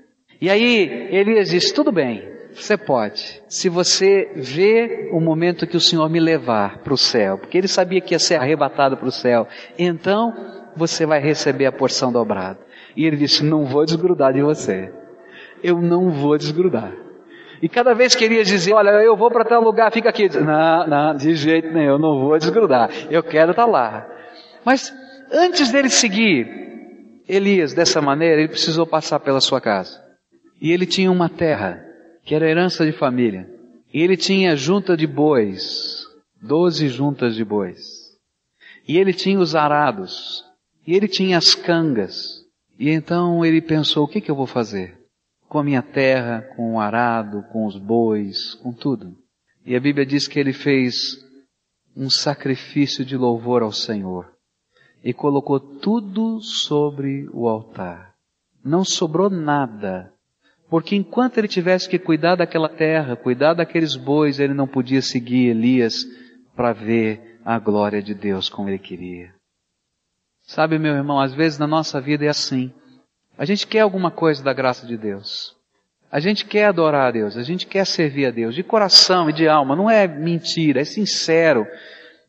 E 0.41 0.49
aí, 0.49 1.09
Elias 1.11 1.51
diz, 1.51 1.71
tudo 1.73 1.93
bem, 1.93 2.23
você 2.55 2.77
pode. 2.77 3.43
Se 3.49 3.69
você 3.69 4.31
vê 4.37 5.11
o 5.12 5.21
momento 5.21 5.67
que 5.67 5.77
o 5.77 5.81
Senhor 5.81 6.09
me 6.09 6.21
levar 6.21 6.79
para 6.79 6.95
o 6.95 6.99
céu, 6.99 7.38
porque 7.38 7.59
ele 7.59 7.69
sabia 7.69 8.01
que 8.01 8.14
ia 8.14 8.19
ser 8.19 8.37
arrebatado 8.37 8.97
para 8.97 9.09
o 9.09 9.12
céu, 9.12 9.47
então 9.79 10.33
você 10.77 11.05
vai 11.07 11.21
receber 11.21 11.67
a 11.67 11.73
porção 11.73 12.12
dobrada. 12.12 12.59
E 12.97 13.05
ele 13.05 13.17
disse: 13.17 13.45
Não 13.45 13.64
vou 13.64 13.85
desgrudar 13.85 14.33
de 14.33 14.43
você. 14.43 14.93
Eu 15.62 15.81
não 15.81 16.11
vou 16.11 16.37
desgrudar. 16.37 16.93
E 17.62 17.69
cada 17.69 17.95
vez 17.95 18.14
que 18.14 18.25
ele 18.25 18.37
ia 18.37 18.45
dizer: 18.45 18.73
Olha, 18.73 18.90
eu 19.03 19.17
vou 19.17 19.31
para 19.31 19.45
tal 19.45 19.62
lugar, 19.62 19.93
fica 19.93 20.09
aqui. 20.09 20.29
Não, 20.38 20.87
não, 20.87 21.17
de 21.17 21.35
jeito 21.35 21.73
nenhum, 21.73 21.93
eu 21.93 21.99
não 21.99 22.21
vou 22.21 22.38
desgrudar. 22.38 22.90
Eu 23.11 23.23
quero 23.23 23.51
estar 23.51 23.67
lá. 23.67 24.07
Mas 24.64 24.93
antes 25.33 25.71
dele 25.73 25.88
seguir 25.88 26.47
Elias 27.29 27.73
dessa 27.73 28.01
maneira, 28.01 28.40
ele 28.40 28.49
precisou 28.49 28.87
passar 28.87 29.19
pela 29.21 29.40
sua 29.40 29.61
casa. 29.61 30.03
E 30.61 30.73
ele 30.73 30.87
tinha 30.87 31.11
uma 31.11 31.29
terra 31.29 31.83
que 32.25 32.35
era 32.35 32.49
herança 32.49 32.85
de 32.87 32.93
família. 32.93 33.49
E 33.93 34.01
ele 34.01 34.17
tinha 34.17 34.57
junta 34.57 34.97
de 34.97 35.07
bois, 35.07 36.07
doze 36.41 36.89
juntas 36.89 37.35
de 37.35 37.45
bois. 37.45 38.17
E 38.89 38.97
ele 38.97 39.13
tinha 39.13 39.39
os 39.39 39.55
arados. 39.55 40.45
E 40.87 40.95
ele 40.95 41.07
tinha 41.07 41.39
as 41.39 41.55
cangas. 41.55 42.45
E 42.79 42.91
então 42.91 43.45
ele 43.45 43.61
pensou, 43.61 44.05
o 44.05 44.09
que, 44.09 44.21
que 44.21 44.31
eu 44.31 44.35
vou 44.35 44.47
fazer? 44.47 44.99
Com 45.49 45.59
a 45.59 45.65
minha 45.65 45.83
terra, 45.83 46.43
com 46.57 46.75
o 46.75 46.81
arado, 46.81 47.45
com 47.53 47.67
os 47.67 47.79
bois, 47.79 48.55
com 48.55 48.73
tudo. 48.73 49.15
E 49.65 49.77
a 49.77 49.81
Bíblia 49.81 50.05
diz 50.05 50.27
que 50.27 50.39
ele 50.39 50.53
fez 50.53 51.23
um 51.97 52.11
sacrifício 52.11 53.05
de 53.05 53.17
louvor 53.17 53.63
ao 53.63 53.71
Senhor. 53.73 54.33
E 55.03 55.13
colocou 55.13 55.61
tudo 55.61 56.41
sobre 56.41 57.29
o 57.33 57.49
altar. 57.49 58.15
Não 58.65 58.83
sobrou 58.83 59.31
nada 59.31 60.13
porque 60.68 60.96
enquanto 60.96 61.38
ele 61.38 61.48
tivesse 61.48 61.88
que 61.88 61.98
cuidar 61.98 62.37
daquela 62.37 62.68
terra, 62.68 63.16
cuidar 63.16 63.55
daqueles 63.55 63.96
bois, 63.96 64.40
ele 64.40 64.55
não 64.55 64.66
podia 64.66 65.03
seguir 65.03 65.48
Elias 65.48 66.05
para 66.57 66.72
ver 66.72 67.38
a 67.44 67.59
glória 67.59 68.03
de 68.03 68.14
Deus 68.14 68.48
como 68.48 68.68
ele 68.68 68.79
queria. 68.79 69.33
Sabe, 70.42 70.79
meu 70.79 70.94
irmão, 70.94 71.20
às 71.20 71.35
vezes 71.35 71.59
na 71.59 71.66
nossa 71.66 72.00
vida 72.00 72.24
é 72.24 72.29
assim. 72.29 72.72
A 73.37 73.44
gente 73.44 73.66
quer 73.66 73.81
alguma 73.81 74.11
coisa 74.11 74.42
da 74.42 74.53
graça 74.53 74.87
de 74.87 74.96
Deus. 74.96 75.55
A 76.11 76.20
gente 76.20 76.44
quer 76.44 76.66
adorar 76.66 77.09
a 77.09 77.11
Deus, 77.11 77.37
a 77.37 77.42
gente 77.42 77.66
quer 77.66 77.85
servir 77.85 78.27
a 78.27 78.31
Deus 78.31 78.55
de 78.55 78.62
coração 78.62 79.29
e 79.29 79.33
de 79.33 79.48
alma, 79.48 79.74
não 79.74 79.90
é 79.90 80.07
mentira, 80.07 80.81
é 80.81 80.85
sincero. 80.85 81.66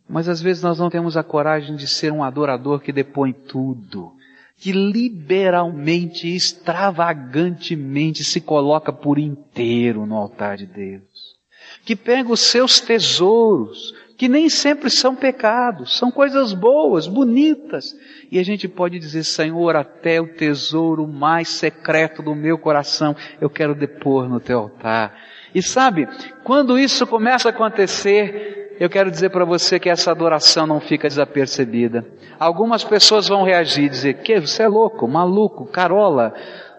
Mas 0.10 0.28
às 0.28 0.42
vezes 0.42 0.64
nós 0.64 0.80
não 0.80 0.90
temos 0.90 1.16
a 1.16 1.24
coragem 1.24 1.76
de 1.76 1.88
ser 1.88 2.12
um 2.12 2.24
adorador 2.24 2.80
que 2.80 2.92
depõe 2.92 3.32
tudo 3.32 4.12
que 4.58 4.72
liberalmente, 4.72 6.34
extravagantemente 6.34 8.24
se 8.24 8.40
coloca 8.40 8.92
por 8.92 9.20
inteiro 9.20 10.06
no 10.06 10.16
altar 10.16 10.58
de 10.58 10.66
Deus. 10.66 11.36
Que 11.84 11.96
pega 11.96 12.32
os 12.32 12.40
seus 12.40 12.80
tesouros, 12.80 13.94
que 14.18 14.30
nem 14.30 14.50
sempre 14.50 14.90
são 14.90 15.16
pecados, 15.16 15.98
são 15.98 16.10
coisas 16.10 16.54
boas, 16.54 17.06
bonitas. 17.06 17.96
E 18.32 18.40
a 18.40 18.44
gente 18.44 18.68
pode 18.68 18.98
dizer, 18.98 19.24
Senhor, 19.24 19.76
até 19.76 20.22
o 20.22 20.34
tesouro 20.34 21.06
mais 21.06 21.50
secreto 21.50 22.24
do 22.24 22.34
meu 22.34 22.58
coração 22.58 23.16
eu 23.42 23.50
quero 23.50 23.76
depor 23.76 24.30
no 24.30 24.40
teu 24.40 24.60
altar. 24.60 25.16
E 25.56 25.64
sabe, 25.64 26.06
quando 26.44 26.78
isso 26.78 27.08
começa 27.08 27.48
a 27.48 27.52
acontecer, 27.52 28.76
eu 28.78 28.90
quero 28.90 29.10
dizer 29.10 29.30
para 29.30 29.46
você 29.46 29.80
que 29.80 29.90
essa 29.90 30.12
adoração 30.12 30.68
não 30.68 30.82
fica 30.82 31.08
desapercebida. 31.08 32.06
Algumas 32.38 32.84
pessoas 32.84 33.30
vão 33.30 33.46
reagir 33.46 33.86
e 33.86 33.90
dizer 33.90 34.14
que 34.16 34.42
você 34.42 34.64
é 34.64 34.68
louco, 34.68 35.08
maluco, 35.08 35.66
carola, 35.66 36.34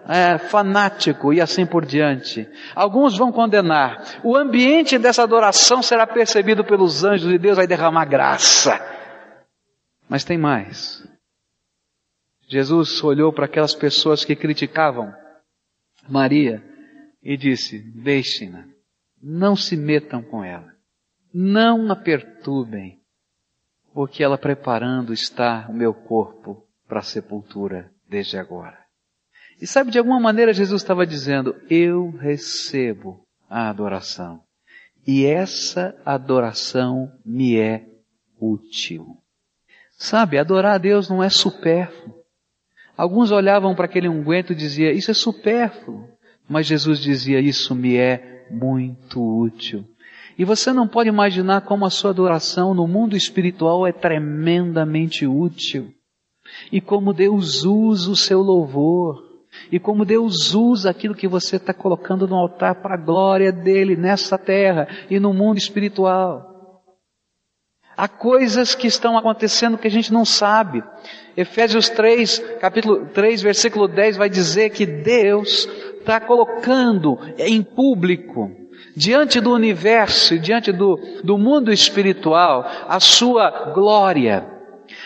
é, 0.06 0.36
fanático 0.36 1.32
e 1.32 1.40
assim 1.40 1.64
por 1.64 1.86
diante. 1.86 2.46
Alguns 2.74 3.16
vão 3.16 3.32
condenar. 3.32 4.20
O 4.22 4.36
ambiente 4.36 4.98
dessa 4.98 5.22
adoração 5.22 5.82
será 5.82 6.06
percebido 6.06 6.62
pelos 6.62 7.02
anjos 7.02 7.32
e 7.32 7.38
Deus 7.38 7.56
vai 7.56 7.66
derramar 7.66 8.04
graça. 8.04 8.78
Mas 10.06 10.22
tem 10.22 10.36
mais. 10.36 11.02
Jesus 12.46 13.02
olhou 13.02 13.32
para 13.32 13.46
aquelas 13.46 13.74
pessoas 13.74 14.22
que 14.22 14.36
criticavam 14.36 15.14
Maria 16.06 16.75
e 17.26 17.36
disse: 17.36 17.80
Deixem-na, 17.80 18.68
não 19.20 19.56
se 19.56 19.76
metam 19.76 20.22
com 20.22 20.44
ela. 20.44 20.72
Não 21.34 21.90
a 21.90 21.96
perturbem, 21.96 23.00
porque 23.92 24.22
ela 24.22 24.38
preparando 24.38 25.12
está 25.12 25.66
o 25.68 25.72
meu 25.72 25.92
corpo 25.92 26.64
para 26.86 27.00
a 27.00 27.02
sepultura 27.02 27.90
desde 28.08 28.38
agora. 28.38 28.78
E 29.60 29.66
sabe, 29.66 29.90
de 29.90 29.98
alguma 29.98 30.20
maneira 30.20 30.54
Jesus 30.54 30.80
estava 30.80 31.04
dizendo, 31.04 31.56
eu 31.68 32.10
recebo 32.10 33.26
a 33.50 33.68
adoração. 33.68 34.40
E 35.04 35.26
essa 35.26 36.00
adoração 36.04 37.10
me 37.24 37.58
é 37.58 37.86
útil. 38.40 39.16
Sabe, 39.98 40.38
adorar 40.38 40.74
a 40.74 40.78
Deus 40.78 41.08
não 41.08 41.22
é 41.22 41.28
supérfluo. 41.28 42.14
Alguns 42.96 43.30
olhavam 43.30 43.74
para 43.74 43.86
aquele 43.86 44.08
unguento 44.08 44.52
e 44.52 44.56
diziam, 44.56 44.92
isso 44.92 45.10
é 45.10 45.14
supérfluo. 45.14 46.15
Mas 46.48 46.66
Jesus 46.66 47.00
dizia, 47.00 47.40
isso 47.40 47.74
me 47.74 47.96
é 47.96 48.46
muito 48.50 49.20
útil. 49.20 49.84
E 50.38 50.44
você 50.44 50.72
não 50.72 50.86
pode 50.86 51.08
imaginar 51.08 51.62
como 51.62 51.86
a 51.86 51.90
sua 51.90 52.10
adoração 52.10 52.74
no 52.74 52.86
mundo 52.86 53.16
espiritual 53.16 53.86
é 53.86 53.92
tremendamente 53.92 55.26
útil. 55.26 55.92
E 56.70 56.80
como 56.80 57.12
Deus 57.12 57.64
usa 57.64 58.10
o 58.10 58.16
seu 58.16 58.40
louvor. 58.42 59.24
E 59.72 59.80
como 59.80 60.04
Deus 60.04 60.54
usa 60.54 60.90
aquilo 60.90 61.14
que 61.14 61.26
você 61.26 61.56
está 61.56 61.72
colocando 61.72 62.28
no 62.28 62.36
altar 62.36 62.76
para 62.76 62.94
a 62.94 62.98
glória 62.98 63.50
dele 63.50 63.96
nessa 63.96 64.36
terra 64.36 64.86
e 65.10 65.18
no 65.18 65.32
mundo 65.32 65.58
espiritual. 65.58 66.54
Há 67.96 68.06
coisas 68.06 68.74
que 68.74 68.86
estão 68.86 69.16
acontecendo 69.16 69.78
que 69.78 69.86
a 69.86 69.90
gente 69.90 70.12
não 70.12 70.26
sabe. 70.26 70.84
Efésios 71.34 71.88
3, 71.88 72.38
capítulo 72.60 73.06
3, 73.06 73.40
versículo 73.40 73.88
10 73.88 74.18
vai 74.18 74.28
dizer 74.28 74.68
que 74.68 74.84
Deus 74.84 75.66
está 76.06 76.20
colocando 76.20 77.18
em 77.36 77.64
público, 77.64 78.52
diante 78.96 79.40
do 79.40 79.52
universo, 79.52 80.38
diante 80.38 80.70
do, 80.70 80.96
do 81.24 81.36
mundo 81.36 81.72
espiritual, 81.72 82.64
a 82.88 83.00
sua 83.00 83.72
glória. 83.74 84.46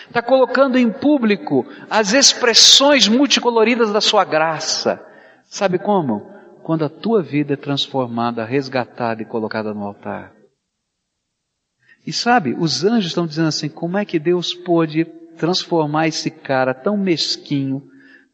Está 0.07 0.21
colocando 0.21 0.77
em 0.77 0.91
público 0.91 1.65
as 1.89 2.13
expressões 2.13 3.07
multicoloridas 3.07 3.91
da 3.91 3.99
sua 3.99 4.23
graça. 4.23 5.03
Sabe 5.45 5.79
como? 5.79 6.29
Quando 6.61 6.85
a 6.85 6.89
tua 6.89 7.23
vida 7.23 7.53
é 7.53 7.57
transformada, 7.57 8.45
resgatada 8.45 9.23
e 9.23 9.25
colocada 9.25 9.73
no 9.73 9.83
altar. 9.83 10.31
E 12.05 12.13
sabe, 12.13 12.55
os 12.57 12.83
anjos 12.83 13.07
estão 13.07 13.25
dizendo 13.25 13.47
assim, 13.47 13.69
como 13.69 13.97
é 13.97 14.05
que 14.05 14.19
Deus 14.19 14.53
pôde 14.53 15.05
transformar 15.37 16.07
esse 16.07 16.29
cara 16.29 16.73
tão 16.73 16.95
mesquinho, 16.95 17.90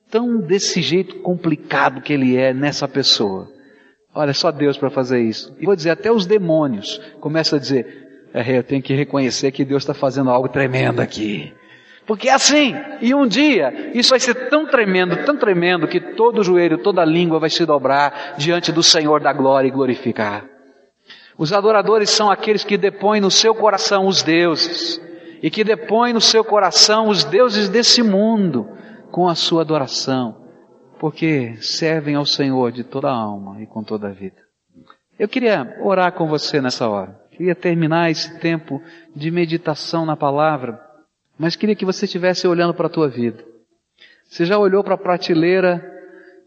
tão 0.10 0.40
desse 0.40 0.82
jeito 0.82 1.20
complicado 1.20 2.02
que 2.02 2.14
ele 2.14 2.36
é 2.36 2.54
nessa 2.54 2.88
pessoa? 2.88 3.50
Olha, 4.14 4.34
só 4.34 4.52
Deus 4.52 4.78
para 4.78 4.90
fazer 4.90 5.22
isso. 5.22 5.56
E 5.60 5.66
vou 5.66 5.76
dizer, 5.76 5.92
até 5.92 6.12
os 6.12 6.26
demônios 6.26 7.00
começam 7.20 7.58
a 7.58 7.60
dizer, 7.60 8.08
é, 8.34 8.58
eu 8.58 8.64
tenho 8.64 8.82
que 8.82 8.94
reconhecer 8.94 9.52
que 9.52 9.64
Deus 9.64 9.84
está 9.84 9.94
fazendo 9.94 10.30
algo 10.30 10.50
tremendo 10.50 11.02
aqui. 11.02 11.54
Porque 12.06 12.30
é 12.30 12.34
assim, 12.34 12.74
e 13.02 13.14
um 13.14 13.28
dia, 13.28 13.92
isso 13.94 14.12
vai 14.12 14.20
ser 14.20 14.50
tão 14.50 14.66
tremendo, 14.66 15.26
tão 15.26 15.36
tremendo, 15.36 15.88
que 15.88 16.00
todo 16.00 16.44
joelho, 16.44 16.78
toda 16.78 17.04
língua 17.04 17.38
vai 17.38 17.50
se 17.50 17.66
dobrar 17.66 18.36
diante 18.38 18.72
do 18.72 18.82
Senhor 18.82 19.20
da 19.20 19.34
glória 19.34 19.68
e 19.68 19.72
glorificar. 19.72 20.46
Os 21.38 21.52
adoradores 21.52 22.10
são 22.10 22.32
aqueles 22.32 22.64
que 22.64 22.78
depõem 22.78 23.20
no 23.20 23.30
seu 23.30 23.54
coração 23.54 24.08
os 24.08 24.24
deuses, 24.24 25.02
e 25.44 25.52
que 25.52 25.64
depõem 25.64 26.14
no 26.14 26.22
seu 26.22 26.44
coração 26.44 27.10
os 27.10 27.24
deuses 27.26 27.70
desse 27.70 28.02
mundo 28.02 28.77
com 29.18 29.28
a 29.28 29.34
sua 29.34 29.64
adoração, 29.64 30.46
porque 31.00 31.58
servem 31.60 32.14
ao 32.14 32.26
Senhor 32.26 32.72
de 32.72 32.84
toda 32.84 33.10
a 33.10 33.18
alma 33.20 33.60
e 33.60 33.66
com 33.66 33.84
toda 33.84 34.10
a 34.10 34.14
vida. 34.14 34.38
Eu 35.18 35.28
queria 35.28 35.80
orar 35.82 36.14
com 36.14 36.28
você 36.28 36.62
nessa 36.62 36.88
hora. 36.88 37.20
Queria 37.32 37.56
terminar 37.56 38.12
esse 38.12 38.40
tempo 38.40 38.80
de 39.16 39.32
meditação 39.32 40.06
na 40.06 40.16
palavra 40.16 40.88
mas 41.38 41.56
queria 41.56 41.76
que 41.76 41.86
você 41.86 42.06
estivesse 42.06 42.48
olhando 42.48 42.74
para 42.74 42.88
a 42.88 42.90
tua 42.90 43.08
vida. 43.08 43.44
Você 44.28 44.46
já 44.46 44.58
olhou 44.58 44.84
para 44.84 44.96
a 44.96 44.98
prateleira 44.98 45.84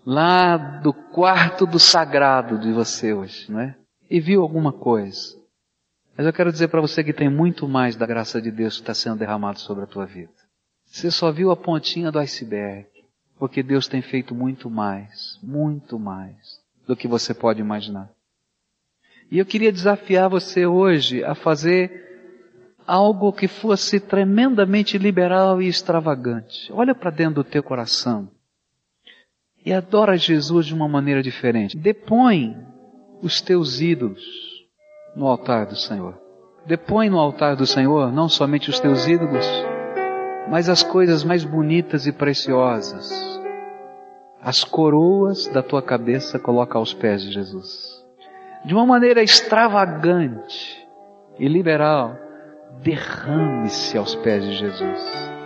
lá 0.04 0.56
do 0.56 0.92
quarto 0.92 1.64
do 1.64 1.78
sagrado 1.78 2.58
de 2.58 2.72
você 2.72 3.12
hoje, 3.12 3.50
não 3.50 3.60
é? 3.60 3.76
E 4.10 4.20
viu 4.20 4.42
alguma 4.42 4.72
coisa. 4.72 5.38
Mas 6.16 6.26
eu 6.26 6.32
quero 6.32 6.50
dizer 6.50 6.68
para 6.68 6.80
você 6.80 7.04
que 7.04 7.12
tem 7.12 7.30
muito 7.30 7.68
mais 7.68 7.94
da 7.94 8.04
graça 8.04 8.42
de 8.42 8.50
Deus 8.50 8.74
que 8.74 8.82
está 8.82 8.94
sendo 8.94 9.18
derramado 9.18 9.60
sobre 9.60 9.84
a 9.84 9.86
tua 9.86 10.04
vida. 10.04 10.32
Você 10.90 11.08
só 11.08 11.30
viu 11.30 11.52
a 11.52 11.56
pontinha 11.56 12.10
do 12.10 12.18
iceberg, 12.18 12.86
porque 13.38 13.62
Deus 13.62 13.86
tem 13.86 14.02
feito 14.02 14.34
muito 14.34 14.68
mais, 14.68 15.38
muito 15.40 15.98
mais 16.00 16.60
do 16.84 16.96
que 16.96 17.06
você 17.06 17.32
pode 17.32 17.60
imaginar. 17.60 18.10
E 19.30 19.38
eu 19.38 19.46
queria 19.46 19.70
desafiar 19.70 20.28
você 20.28 20.66
hoje 20.66 21.22
a 21.22 21.36
fazer 21.36 22.08
algo 22.84 23.32
que 23.32 23.46
fosse 23.46 24.00
tremendamente 24.00 24.98
liberal 24.98 25.62
e 25.62 25.68
extravagante. 25.68 26.72
Olha 26.72 26.92
para 26.92 27.10
dentro 27.10 27.36
do 27.36 27.44
teu 27.44 27.62
coração 27.62 28.28
e 29.64 29.72
adora 29.72 30.16
Jesus 30.16 30.66
de 30.66 30.74
uma 30.74 30.88
maneira 30.88 31.22
diferente. 31.22 31.76
Depõe 31.76 32.56
os 33.22 33.40
teus 33.40 33.80
ídolos 33.80 34.24
no 35.14 35.28
altar 35.28 35.66
do 35.66 35.76
Senhor. 35.76 36.20
Depõe 36.66 37.08
no 37.08 37.18
altar 37.18 37.54
do 37.54 37.64
Senhor 37.64 38.10
não 38.10 38.28
somente 38.28 38.68
os 38.68 38.80
teus 38.80 39.06
ídolos, 39.06 39.46
mas 40.48 40.68
as 40.68 40.82
coisas 40.82 41.24
mais 41.24 41.44
bonitas 41.44 42.06
e 42.06 42.12
preciosas. 42.12 43.10
As 44.42 44.64
coroas 44.64 45.46
da 45.48 45.62
tua 45.62 45.82
cabeça 45.82 46.38
coloca 46.38 46.78
aos 46.78 46.94
pés 46.94 47.22
de 47.22 47.32
Jesus. 47.32 48.04
De 48.64 48.74
uma 48.74 48.86
maneira 48.86 49.22
extravagante 49.22 50.86
e 51.38 51.46
liberal, 51.48 52.16
derrame-se 52.82 53.96
aos 53.98 54.14
pés 54.16 54.44
de 54.44 54.52
Jesus. 54.54 55.39